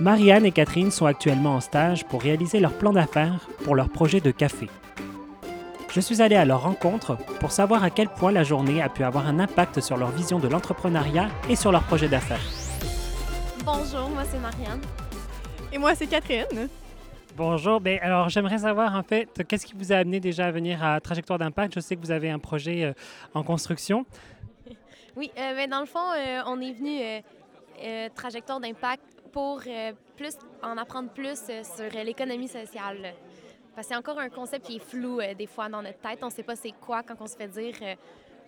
Marianne 0.00 0.44
et 0.44 0.52
Catherine 0.52 0.90
sont 0.90 1.06
actuellement 1.06 1.54
en 1.54 1.60
stage 1.62 2.04
pour 2.04 2.20
réaliser 2.20 2.60
leur 2.60 2.74
plan 2.74 2.92
d'affaires 2.92 3.48
pour 3.64 3.74
leur 3.74 3.88
projet 3.88 4.20
de 4.20 4.32
café. 4.32 4.68
Je 5.90 6.00
suis 6.02 6.20
allé 6.20 6.36
à 6.36 6.44
leur 6.44 6.64
rencontre 6.64 7.16
pour 7.40 7.52
savoir 7.52 7.82
à 7.82 7.88
quel 7.88 8.10
point 8.10 8.32
la 8.32 8.44
journée 8.44 8.82
a 8.82 8.90
pu 8.90 9.02
avoir 9.02 9.26
un 9.26 9.40
impact 9.40 9.80
sur 9.80 9.96
leur 9.96 10.10
vision 10.10 10.38
de 10.38 10.48
l'entrepreneuriat 10.48 11.30
et 11.48 11.56
sur 11.56 11.72
leur 11.72 11.84
projet 11.84 12.08
d'affaires. 12.08 12.44
Bonjour, 13.64 14.10
moi 14.10 14.24
c'est 14.30 14.40
Marianne. 14.40 14.82
Et 15.72 15.78
moi, 15.78 15.94
c'est 15.94 16.06
Catherine. 16.06 16.68
Bonjour, 17.34 17.80
ben 17.80 17.98
alors 18.02 18.28
j'aimerais 18.28 18.58
savoir 18.58 18.94
en 18.94 19.02
fait 19.02 19.42
qu'est-ce 19.48 19.64
qui 19.64 19.74
vous 19.74 19.90
a 19.90 19.96
amené 19.96 20.20
déjà 20.20 20.46
à 20.46 20.50
venir 20.50 20.84
à 20.84 21.00
Trajectoire 21.00 21.38
d'impact? 21.38 21.74
Je 21.74 21.80
sais 21.80 21.96
que 21.96 22.00
vous 22.02 22.10
avez 22.10 22.28
un 22.28 22.38
projet 22.38 22.84
euh, 22.84 22.92
en 23.34 23.42
construction. 23.42 24.04
Oui, 25.16 25.30
euh, 25.38 25.54
ben, 25.54 25.68
dans 25.68 25.80
le 25.80 25.86
fond, 25.86 25.98
euh, 26.16 26.40
on 26.46 26.60
est 26.60 26.72
venu 26.72 27.00
euh, 27.02 28.08
trajectoire 28.14 28.60
d'impact 28.60 29.02
pour 29.30 29.62
plus 30.16 30.38
en 30.62 30.76
apprendre 30.78 31.10
plus 31.10 31.36
sur 31.36 32.02
l'économie 32.04 32.48
sociale. 32.48 33.14
Parce 33.74 33.86
que 33.86 33.92
c'est 33.92 33.98
encore 33.98 34.18
un 34.18 34.28
concept 34.28 34.66
qui 34.66 34.76
est 34.76 34.82
flou 34.82 35.20
des 35.36 35.46
fois 35.46 35.68
dans 35.68 35.82
notre 35.82 35.98
tête. 35.98 36.18
On 36.22 36.26
ne 36.26 36.30
sait 36.30 36.42
pas 36.42 36.56
c'est 36.56 36.72
quoi 36.80 37.02
quand 37.02 37.14
on 37.20 37.26
se 37.26 37.36
fait 37.36 37.48
dire 37.48 37.74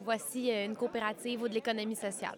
voici 0.03 0.51
une 0.51 0.75
coopérative 0.75 1.43
ou 1.43 1.49
de 1.49 1.55
l'économie 1.55 1.97
sociale. 1.97 2.37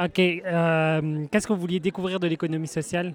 Ok, 0.00 0.14
qu'est-ce 0.14 1.46
que 1.46 1.52
vous 1.52 1.60
vouliez 1.60 1.80
découvrir 1.80 2.18
de 2.18 2.26
l'économie 2.26 2.66
sociale? 2.66 3.14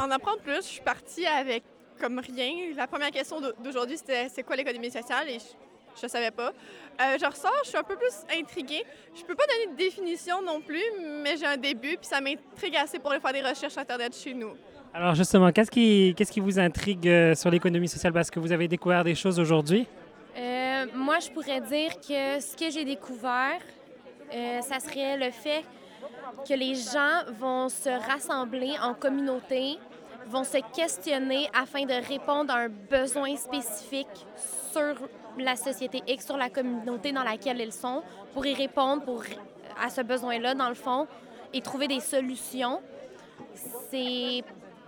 En 0.00 0.10
apprendre 0.10 0.38
plus, 0.40 0.56
je 0.56 0.60
suis 0.62 0.80
partie 0.80 1.26
avec 1.26 1.62
comme 2.00 2.18
rien. 2.18 2.72
La 2.74 2.86
première 2.86 3.10
question 3.10 3.40
d'au- 3.40 3.52
d'aujourd'hui, 3.62 3.98
c'était 3.98 4.28
c'est 4.32 4.42
quoi 4.42 4.56
l'économie 4.56 4.90
sociale? 4.90 5.28
Et 5.28 5.38
je 5.38 6.02
ne 6.06 6.08
savais 6.08 6.30
pas. 6.30 6.48
Euh, 7.00 7.18
je 7.20 7.26
ressors, 7.26 7.52
je 7.64 7.68
suis 7.68 7.76
un 7.78 7.82
peu 7.82 7.96
plus 7.96 8.14
intriguée. 8.40 8.82
Je 9.14 9.22
peux 9.24 9.34
pas 9.34 9.44
donner 9.46 9.72
de 9.72 9.76
définition 9.76 10.40
non 10.40 10.60
plus, 10.62 10.82
mais 11.22 11.36
j'ai 11.36 11.44
un 11.46 11.58
début, 11.58 11.96
puis 11.98 12.06
ça 12.06 12.20
m'intrigue 12.22 12.76
assez 12.76 12.98
pour 12.98 13.10
aller 13.12 13.20
faire 13.20 13.32
des 13.34 13.42
recherches 13.42 13.76
Internet 13.76 14.16
chez 14.16 14.32
nous. 14.32 14.52
Alors 14.94 15.14
justement, 15.14 15.52
qu'est-ce 15.52 15.70
qui, 15.70 16.14
qu'est-ce 16.16 16.32
qui 16.32 16.40
vous 16.40 16.58
intrigue 16.58 17.06
euh, 17.06 17.34
sur 17.34 17.50
l'économie 17.50 17.88
sociale? 17.88 18.12
Parce 18.14 18.30
que 18.30 18.40
vous 18.40 18.52
avez 18.52 18.68
découvert 18.68 19.04
des 19.04 19.14
choses 19.14 19.38
aujourd'hui? 19.38 19.86
Euh, 20.38 20.86
moi, 20.94 21.18
je 21.18 21.28
pourrais 21.30 21.60
dire 21.60 21.92
que 22.00 22.40
ce 22.40 22.56
que 22.56 22.70
j'ai 22.70 22.84
découvert, 22.84 23.60
euh, 24.32 24.60
ça 24.62 24.80
serait 24.80 25.16
le 25.18 25.30
fait 25.30 25.62
que 26.48 26.54
les 26.54 26.74
gens 26.74 27.30
vont 27.38 27.68
se 27.68 27.90
rassembler 28.08 28.72
en 28.82 28.94
communauté, 28.94 29.76
vont 30.30 30.44
se 30.44 30.58
questionner 30.74 31.50
afin 31.52 31.84
de 31.84 32.08
répondre 32.08 32.54
à 32.54 32.60
un 32.60 32.68
besoin 32.68 33.36
spécifique 33.36 34.26
sur 34.72 35.08
la 35.38 35.56
société 35.56 36.02
X, 36.06 36.26
sur 36.26 36.36
la 36.36 36.48
communauté 36.48 37.12
dans 37.12 37.24
laquelle 37.24 37.60
ils 37.60 37.72
sont, 37.72 38.02
pour 38.32 38.46
y 38.46 38.54
répondre 38.54 39.02
pour, 39.02 39.24
à 39.82 39.90
ce 39.90 40.00
besoin-là, 40.02 40.54
dans 40.54 40.68
le 40.68 40.74
fond, 40.74 41.06
et 41.52 41.60
trouver 41.60 41.88
des 41.88 42.00
solutions. 42.00 42.80
C'est 43.90 44.44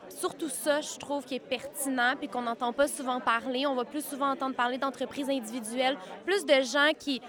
surtout 0.08 0.48
ça, 0.48 0.80
je 0.80 0.98
trouve, 0.98 1.24
qui 1.24 1.34
est 1.34 1.40
pertinent 1.40 2.14
puis 2.16 2.28
qu'on 2.28 2.42
n'entend 2.42 2.72
pas 2.72 2.86
souvent 2.86 3.18
parler. 3.18 3.66
On 3.66 3.74
va 3.74 3.84
plus 3.84 4.04
souvent 4.04 4.30
entendre 4.30 4.54
parler 4.54 4.78
d'entreprises 4.78 5.28
individuelles, 5.28 5.96
plus 6.24 6.44
de 6.44 6.62
gens 6.62 6.90
qui 6.98 7.20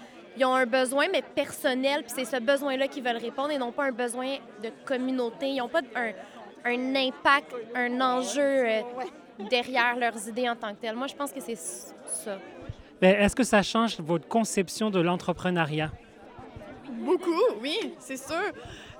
ont 0.42 0.54
un 0.54 0.66
besoin, 0.66 1.06
mais 1.10 1.22
personnel, 1.22 2.02
puis 2.02 2.12
c'est 2.14 2.24
ce 2.24 2.40
besoin-là 2.40 2.88
qu'ils 2.88 3.02
veulent 3.02 3.16
répondre 3.16 3.50
et 3.50 3.58
non 3.58 3.72
pas 3.72 3.84
un 3.84 3.92
besoin 3.92 4.36
de 4.62 4.70
communauté. 4.84 5.48
Ils 5.48 5.58
n'ont 5.58 5.68
pas 5.68 5.82
un, 5.94 6.12
un 6.64 6.94
impact, 6.96 7.54
un 7.74 8.00
enjeu 8.00 8.40
euh, 8.42 8.80
derrière 9.50 9.96
leurs 9.96 10.28
idées 10.28 10.48
en 10.48 10.56
tant 10.56 10.70
que 10.74 10.80
telles. 10.80 10.96
Moi, 10.96 11.06
je 11.08 11.14
pense 11.14 11.32
que 11.32 11.40
c'est 11.40 11.56
ça. 11.58 12.38
Est-ce 13.02 13.36
que 13.36 13.42
ça 13.44 13.62
change 13.62 13.98
votre 14.00 14.26
conception 14.28 14.88
de 14.90 15.00
l'entrepreneuriat? 15.00 15.90
Beaucoup, 16.88 17.42
oui, 17.60 17.94
c'est 17.98 18.16
sûr. 18.16 18.36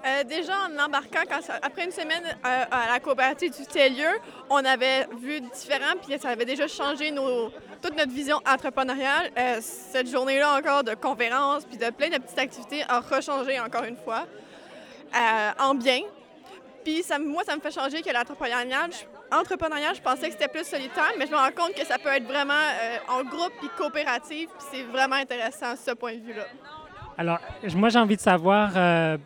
Euh, 0.07 0.23
déjà, 0.25 0.53
en 0.69 0.85
embarquant, 0.85 1.23
quand 1.31 1.41
ça- 1.41 1.59
après 1.63 1.87
une 1.87 1.91
semaine 1.91 2.23
euh, 2.45 2.65
à 2.71 2.93
la 2.93 3.01
coopérative 3.01 3.57
du 3.59 3.65
Télieu, 3.67 4.11
on 4.51 4.57
avait 4.63 5.07
vu 5.19 5.41
différent, 5.41 5.95
puis 6.07 6.19
ça 6.19 6.29
avait 6.31 6.45
déjà 6.45 6.67
changé 6.69 7.11
nos, 7.11 7.49
toute 7.81 7.97
notre 7.97 8.13
vision 8.13 8.37
entrepreneuriale. 8.47 9.31
Euh, 9.39 9.59
cette 9.63 10.11
journée-là 10.11 10.59
encore 10.59 10.85
de 10.85 10.93
conférences, 10.95 11.65
puis 11.65 11.79
de 11.79 11.89
plein 11.91 12.11
de 12.11 12.19
petites 12.19 12.39
activités 12.39 12.83
a 12.87 13.01
rechangé 13.01 13.59
encore 13.59 13.85
une 13.85 13.97
fois, 13.97 14.27
euh, 15.17 15.51
en 15.59 15.75
bien. 15.75 16.01
Puis 16.85 17.03
ça, 17.03 17.19
moi, 17.19 17.43
ça 17.45 17.57
me 17.57 17.61
fait 17.61 17.71
changer 17.71 18.03
que 18.03 18.13
l'entrepreneuriat, 18.13 18.89
entrepreneuriat, 19.33 19.95
je 19.95 20.03
pensais 20.03 20.27
que 20.27 20.33
c'était 20.33 20.49
plus 20.49 20.65
solitaire, 20.65 21.13
mais 21.19 21.27
je 21.27 21.33
me 21.33 21.37
rends 21.37 21.53
compte 21.57 21.75
que 21.75 21.85
ça 21.87 21.99
peut 21.99 22.11
être 22.11 22.27
vraiment 22.27 22.53
euh, 22.53 22.99
en 23.09 23.25
groupe 23.25 23.53
puis 23.59 23.71
coopératif, 23.77 24.49
puis 24.51 24.67
c'est 24.71 24.83
vraiment 24.83 25.17
intéressant 25.17 25.75
ce 25.77 25.93
point 25.93 26.15
de 26.15 26.21
vue-là. 26.21 26.45
Alors, 27.17 27.39
moi 27.75 27.89
j'ai 27.89 27.99
envie 27.99 28.17
de 28.17 28.21
savoir 28.21 28.73
euh, 28.77 29.17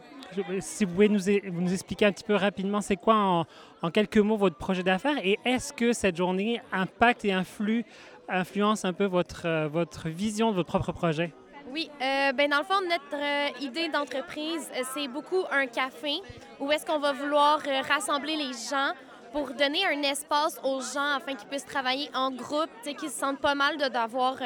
si 0.60 0.84
vous 0.84 0.92
pouvez 0.92 1.08
nous, 1.08 1.20
nous 1.52 1.72
expliquer 1.72 2.06
un 2.06 2.12
petit 2.12 2.24
peu 2.24 2.34
rapidement 2.34 2.80
c'est 2.80 2.96
quoi 2.96 3.14
en, 3.14 3.46
en 3.82 3.90
quelques 3.90 4.18
mots 4.18 4.36
votre 4.36 4.56
projet 4.56 4.82
d'affaires 4.82 5.16
et 5.24 5.38
est-ce 5.44 5.72
que 5.72 5.92
cette 5.92 6.16
journée 6.16 6.60
impacte 6.72 7.24
et 7.24 7.32
influe, 7.32 7.84
influence 8.28 8.84
un 8.84 8.92
peu 8.92 9.06
votre, 9.06 9.46
euh, 9.46 9.68
votre 9.68 10.08
vision 10.08 10.50
de 10.50 10.56
votre 10.56 10.68
propre 10.68 10.92
projet? 10.92 11.32
Oui, 11.70 11.90
euh, 12.00 12.32
ben 12.32 12.48
dans 12.50 12.58
le 12.58 12.64
fond, 12.64 12.80
notre 12.80 13.14
euh, 13.14 13.48
idée 13.60 13.88
d'entreprise, 13.88 14.68
euh, 14.74 14.82
c'est 14.94 15.06
beaucoup 15.08 15.44
un 15.50 15.66
café 15.66 16.20
où 16.60 16.70
est-ce 16.72 16.86
qu'on 16.86 16.98
va 16.98 17.12
vouloir 17.12 17.60
euh, 17.66 17.82
rassembler 17.82 18.36
les 18.36 18.52
gens 18.70 18.92
pour 19.32 19.50
donner 19.52 19.84
un 19.86 20.02
espace 20.02 20.58
aux 20.64 20.80
gens 20.80 21.16
afin 21.16 21.34
qu'ils 21.34 21.48
puissent 21.48 21.66
travailler 21.66 22.10
en 22.14 22.30
groupe, 22.30 22.70
qu'ils 22.82 23.10
se 23.10 23.18
sentent 23.18 23.40
pas 23.40 23.54
mal 23.54 23.76
de- 23.76 23.88
d'avoir 23.88 24.36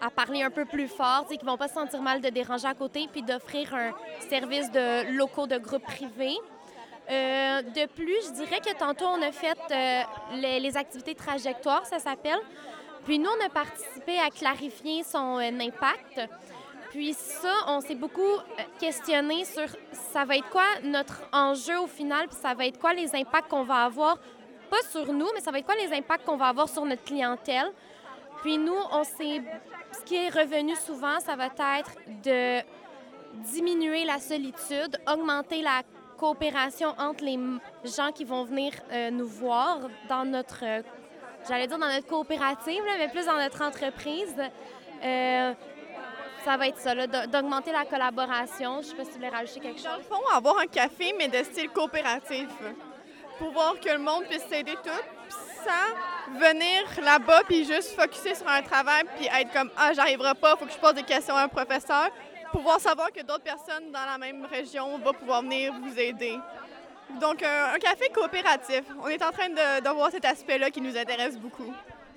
à 0.00 0.10
parler 0.10 0.42
un 0.44 0.50
peu 0.50 0.64
plus 0.64 0.86
fort, 0.86 1.26
qu'ils 1.26 1.44
vont 1.44 1.56
pas 1.56 1.66
se 1.68 1.74
sentir 1.74 2.00
mal 2.00 2.20
de 2.20 2.28
déranger 2.28 2.68
à 2.68 2.74
côté, 2.74 3.08
puis 3.10 3.22
d'offrir 3.22 3.74
un 3.74 3.90
service 4.28 4.70
de 4.70 5.12
locaux 5.16 5.46
de 5.48 5.58
groupe 5.58 5.82
privé. 5.82 6.36
De 7.08 7.86
plus, 7.86 8.28
je 8.28 8.32
dirais 8.32 8.60
que 8.60 8.72
tantôt, 8.78 9.06
on 9.06 9.20
a 9.20 9.32
fait 9.32 9.58
les, 10.34 10.60
les 10.60 10.76
activités 10.76 11.16
trajectoires, 11.16 11.84
ça 11.84 11.98
s'appelle. 11.98 12.38
Puis 13.04 13.18
nous, 13.18 13.28
on 13.28 13.44
a 13.44 13.48
participé 13.48 14.18
à 14.20 14.30
clarifier 14.30 15.02
son 15.02 15.38
impact. 15.38 16.20
Puis 16.90 17.14
ça, 17.14 17.54
on 17.68 17.80
s'est 17.80 17.94
beaucoup 17.94 18.20
euh, 18.20 18.62
questionné 18.80 19.44
sur 19.44 19.66
ça 19.92 20.24
va 20.24 20.36
être 20.36 20.50
quoi 20.50 20.64
notre 20.82 21.22
enjeu 21.32 21.78
au 21.78 21.86
final, 21.86 22.26
puis 22.26 22.36
ça 22.40 22.52
va 22.52 22.66
être 22.66 22.80
quoi 22.80 22.92
les 22.92 23.14
impacts 23.14 23.48
qu'on 23.48 23.62
va 23.62 23.84
avoir, 23.84 24.18
pas 24.68 24.82
sur 24.90 25.12
nous, 25.12 25.28
mais 25.34 25.40
ça 25.40 25.52
va 25.52 25.60
être 25.60 25.66
quoi 25.66 25.76
les 25.76 25.92
impacts 25.92 26.24
qu'on 26.24 26.36
va 26.36 26.46
avoir 26.46 26.68
sur 26.68 26.84
notre 26.84 27.04
clientèle. 27.04 27.70
Puis 28.42 28.58
nous, 28.58 28.76
on 28.92 29.04
s'est. 29.04 29.42
Ce 29.92 30.04
qui 30.04 30.16
est 30.16 30.28
revenu 30.28 30.74
souvent, 30.76 31.18
ça 31.20 31.36
va 31.36 31.46
être 31.46 31.90
de 32.24 32.60
diminuer 33.34 34.04
la 34.04 34.18
solitude, 34.18 34.98
augmenter 35.06 35.62
la 35.62 35.82
coopération 36.16 36.94
entre 36.98 37.24
les 37.24 37.38
gens 37.84 38.12
qui 38.12 38.24
vont 38.24 38.44
venir 38.44 38.72
euh, 38.92 39.10
nous 39.10 39.26
voir 39.26 39.78
dans 40.08 40.24
notre, 40.24 40.64
euh, 40.64 40.82
j'allais 41.48 41.66
dire 41.66 41.78
dans 41.78 41.88
notre 41.88 42.06
coopérative, 42.06 42.82
mais 42.98 43.08
plus 43.08 43.26
dans 43.26 43.38
notre 43.38 43.62
entreprise. 43.62 44.34
Ça 46.44 46.56
va 46.56 46.68
être 46.68 46.78
ça, 46.78 46.94
d'augmenter 47.26 47.72
la 47.72 47.84
collaboration. 47.84 48.76
Je 48.76 48.78
ne 48.78 48.82
sais 48.90 48.94
pas 48.96 49.04
si 49.04 49.10
tu 49.10 49.16
voulais 49.16 49.28
rajouter 49.28 49.60
quelque 49.60 49.82
Dans 49.82 49.90
chose. 49.90 49.98
le 49.98 50.04
fond, 50.04 50.20
avoir 50.34 50.58
un 50.58 50.66
café, 50.66 51.14
mais 51.16 51.28
de 51.28 51.42
style 51.44 51.70
coopératif. 51.70 52.48
Pour 53.38 53.52
voir 53.52 53.78
que 53.80 53.88
le 53.88 53.98
monde 53.98 54.24
puisse 54.24 54.44
s'aider 54.48 54.74
tout, 54.82 54.90
puis 55.28 55.36
sans 55.64 56.38
venir 56.38 56.82
là-bas 57.02 57.42
puis 57.48 57.64
juste 57.64 57.98
focuser 57.98 58.34
sur 58.34 58.46
un 58.48 58.62
travail 58.62 59.04
puis 59.16 59.26
être 59.26 59.52
comme 59.52 59.70
ah 59.76 59.92
j'arriverai 59.94 60.34
pas, 60.34 60.56
faut 60.56 60.66
que 60.66 60.72
je 60.72 60.78
pose 60.78 60.94
des 60.94 61.02
questions 61.02 61.34
à 61.34 61.42
un 61.44 61.48
professeur, 61.48 62.10
pouvoir 62.52 62.78
savoir 62.80 63.10
que 63.10 63.22
d'autres 63.22 63.42
personnes 63.42 63.90
dans 63.92 64.04
la 64.04 64.18
même 64.18 64.44
région 64.44 64.98
vont 64.98 65.12
pouvoir 65.14 65.40
venir 65.42 65.72
vous 65.72 65.98
aider. 65.98 66.38
Donc 67.20 67.42
un, 67.42 67.74
un 67.74 67.78
café 67.78 68.08
coopératif. 68.10 68.82
On 69.02 69.08
est 69.08 69.22
en 69.22 69.30
train 69.32 69.48
de, 69.48 69.82
de 69.82 69.88
voir 69.90 70.10
cet 70.10 70.24
aspect-là 70.24 70.70
qui 70.70 70.80
nous 70.82 70.96
intéresse 70.96 71.38
beaucoup. 71.38 71.72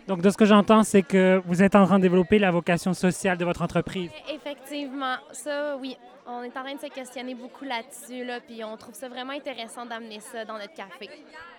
Donc, 0.08 0.22
de 0.22 0.30
ce 0.30 0.38
que 0.38 0.46
j'entends, 0.46 0.84
c'est 0.84 1.02
que 1.02 1.42
vous 1.46 1.64
êtes 1.64 1.76
en 1.76 1.86
train 1.86 1.98
de 1.98 2.04
développer 2.04 2.38
la 2.38 2.52
vocation 2.52 2.94
sociale 2.94 3.38
de 3.38 3.46
votre 3.46 3.62
entreprise. 3.62 4.12
Effectivement, 4.34 5.16
ça, 5.32 5.78
oui. 5.78 5.98
On 6.26 6.42
est 6.42 6.56
en 6.58 6.64
train 6.64 6.76
de 6.76 6.80
se 6.80 6.88
questionner 6.88 7.36
beaucoup 7.36 7.66
là-dessus, 7.66 8.24
là, 8.24 8.40
puis 8.40 8.64
on 8.64 8.78
trouve 8.78 8.94
ça 8.94 9.10
vraiment 9.10 9.34
intéressant 9.34 9.86
d'amener 9.86 10.22
ça 10.22 10.46
dans 10.46 10.54
notre 10.54 10.74
café. 10.74 11.10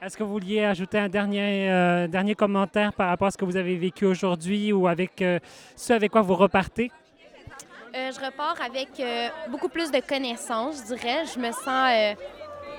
Est-ce 0.01 0.17
que 0.17 0.23
vous 0.23 0.33
vouliez 0.33 0.65
ajouter 0.65 0.99
un 0.99 1.09
dernier, 1.11 1.71
euh, 1.71 2.07
dernier 2.07 2.35
commentaire 2.35 2.95
par 2.95 3.09
rapport 3.09 3.29
à 3.29 3.31
ce 3.31 3.37
que 3.37 3.45
vous 3.45 3.57
avez 3.59 3.77
vécu 3.77 4.07
aujourd'hui 4.07 4.73
ou 4.73 4.89
avec 4.89 5.21
euh, 5.21 5.39
ce 5.77 5.93
avec 5.93 6.13
quoi 6.13 6.23
vous 6.23 6.35
repartez? 6.35 6.91
Euh, 7.95 8.11
je 8.11 8.25
repars 8.25 8.57
avec 8.65 8.89
beaucoup 9.51 9.69
plus 9.69 9.91
de 9.91 10.01
connaissances, 10.01 10.79
je 10.79 10.95
dirais. 10.95 11.25
Je 11.35 11.39
me 11.39 11.53
sens 11.53 12.17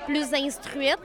plus 0.07 0.33
instruite. 0.33 0.97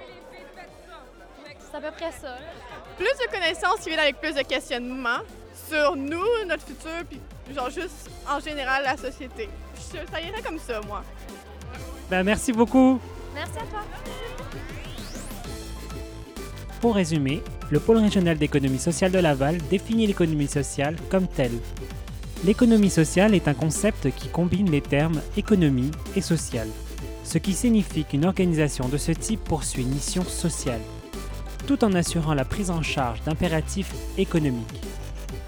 C'est 1.59 1.77
à 1.77 1.81
peu 1.81 1.91
près 1.91 2.11
ça. 2.11 2.29
là. 2.29 2.70
Plus 3.01 3.27
de 3.27 3.31
connaissances 3.33 3.81
qui 3.81 3.89
viennent 3.89 4.01
avec 4.01 4.21
plus 4.21 4.35
de 4.35 4.43
questionnements 4.43 5.23
sur 5.71 5.97
nous, 5.97 6.27
notre 6.47 6.67
futur, 6.67 6.91
puis 7.09 7.19
genre 7.55 7.71
juste 7.71 8.11
en 8.29 8.39
général 8.41 8.83
la 8.85 8.97
société. 8.99 9.49
Je- 9.77 10.13
ça 10.13 10.21
irait 10.21 10.43
comme 10.43 10.59
ça, 10.59 10.83
moi. 10.87 11.03
Ben, 12.11 12.23
merci 12.23 12.53
beaucoup. 12.53 13.01
Merci 13.35 13.53
à 13.57 13.63
toi. 13.63 13.81
Pour 16.83 16.95
résumer, 16.95 17.43
le 17.71 17.81
pôle 17.81 17.97
régional 17.99 18.37
d'économie 18.37 18.79
sociale 18.79 19.13
de 19.13 19.19
Laval 19.19 19.57
définit 19.71 20.07
l'économie 20.07 20.49
sociale 20.49 20.97
comme 21.11 21.27
telle. 21.27 21.59
L'économie 22.45 22.91
sociale 22.91 23.35
est 23.35 23.49
un 23.49 23.55
concept 23.55 24.11
qui 24.15 24.29
combine 24.29 24.71
les 24.71 24.81
termes 24.83 25.23
économie 25.39 25.91
et 26.17 26.21
social, 26.21 26.69
ce 27.25 27.39
qui 27.39 27.55
signifie 27.55 28.05
qu'une 28.05 28.27
organisation 28.27 28.89
de 28.89 28.97
ce 28.99 29.13
type 29.13 29.43
poursuit 29.45 29.83
une 29.85 29.91
mission 29.95 30.25
sociale, 30.25 30.81
tout 31.71 31.85
en 31.85 31.95
assurant 31.95 32.35
la 32.35 32.45
prise 32.45 32.69
en 32.69 32.83
charge 32.83 33.23
d'impératifs 33.23 33.95
économiques. 34.19 34.83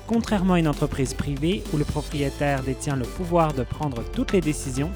Contrairement 0.06 0.54
à 0.54 0.60
une 0.60 0.68
entreprise 0.68 1.14
privée 1.14 1.64
où 1.72 1.76
le 1.76 1.84
propriétaire 1.84 2.62
détient 2.62 2.94
le 2.94 3.02
pouvoir 3.04 3.54
de 3.54 3.64
prendre 3.64 4.04
toutes 4.12 4.30
les 4.30 4.40
décisions, 4.40 4.92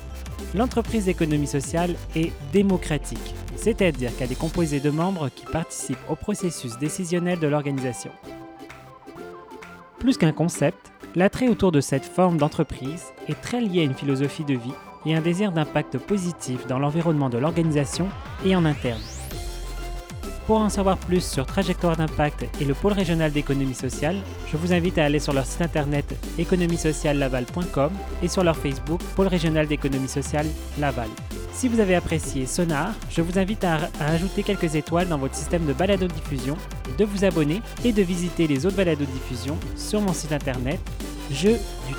l'entreprise 0.55 1.07
d'économie 1.07 1.49
sociale 1.49 1.97
est 2.15 2.31
démocratique, 2.53 3.35
c'est-à-dire 3.57 4.17
qu'elle 4.17 4.31
est 4.31 4.39
composée 4.39 4.79
de 4.79 4.91
membres 4.91 5.29
qui 5.35 5.47
participent 5.47 5.99
au 6.09 6.15
processus 6.15 6.79
décisionnel 6.79 7.41
de 7.41 7.49
l'organisation. 7.49 8.13
Plus 9.99 10.19
qu'un 10.19 10.31
concept, 10.31 10.93
l'attrait 11.17 11.49
autour 11.49 11.73
de 11.73 11.81
cette 11.81 12.05
forme 12.05 12.39
d'entreprise 12.39 13.07
est 13.27 13.41
très 13.41 13.61
lié 13.61 13.81
à 13.81 13.85
une 13.85 13.95
philosophie 13.95 14.45
de 14.45 14.55
vie 14.55 14.75
et 15.07 15.17
un 15.17 15.23
désir 15.23 15.51
d'impact 15.51 15.99
positif 15.99 16.69
dans 16.69 16.79
l'environnement 16.79 17.31
de 17.31 17.39
l'organisation 17.39 18.09
et 18.45 18.55
en 18.55 18.65
interne. 18.65 19.03
Pour 20.47 20.59
en 20.59 20.69
savoir 20.69 20.97
plus 20.97 21.29
sur 21.29 21.45
Trajectoire 21.45 21.97
d'impact 21.97 22.47
et 22.61 22.65
le 22.65 22.73
pôle 22.73 22.93
régional 22.93 23.33
d'économie 23.33 23.75
sociale, 23.75 24.17
je 24.47 24.57
vous 24.57 24.73
invite 24.73 24.97
à 24.97 25.05
aller 25.05 25.19
sur 25.19 25.33
leur 25.33 25.45
site 25.45 25.63
internet 25.63 26.15
économiesociallelaval.com 26.39 27.91
et 28.23 28.29
sur 28.29 28.45
leur 28.45 28.57
Facebook 28.57 29.01
Pôle 29.17 29.27
régional 29.27 29.67
d'économie 29.67 30.07
sociale 30.07 30.47
Laval. 30.79 31.09
Si 31.53 31.67
vous 31.67 31.81
avez 31.81 31.97
apprécié 31.97 32.47
Sonar, 32.47 32.93
je 33.11 33.23
vous 33.23 33.41
invite 33.41 33.65
à, 33.65 33.89
ajouter 33.99 34.45
quelques 34.45 34.77
étoiles 34.77 35.09
dans 35.09 35.19
votre 35.19 35.35
système 35.35 35.67
de 35.67 35.73
balado-diffusion, 35.73 36.57
de 36.97 37.05
vous 37.05 37.25
abonner 37.25 37.61
et 37.85 37.93
de 37.93 38.03
visiter 38.03 38.47
les 38.47 38.67
autres 38.67 38.77
balados-diffusion 38.77 39.57
sur 39.75 40.01
mon 40.01 40.13
site 40.13 40.33
internet 40.33 40.79
jeu 41.33 41.57
du. 41.89 41.97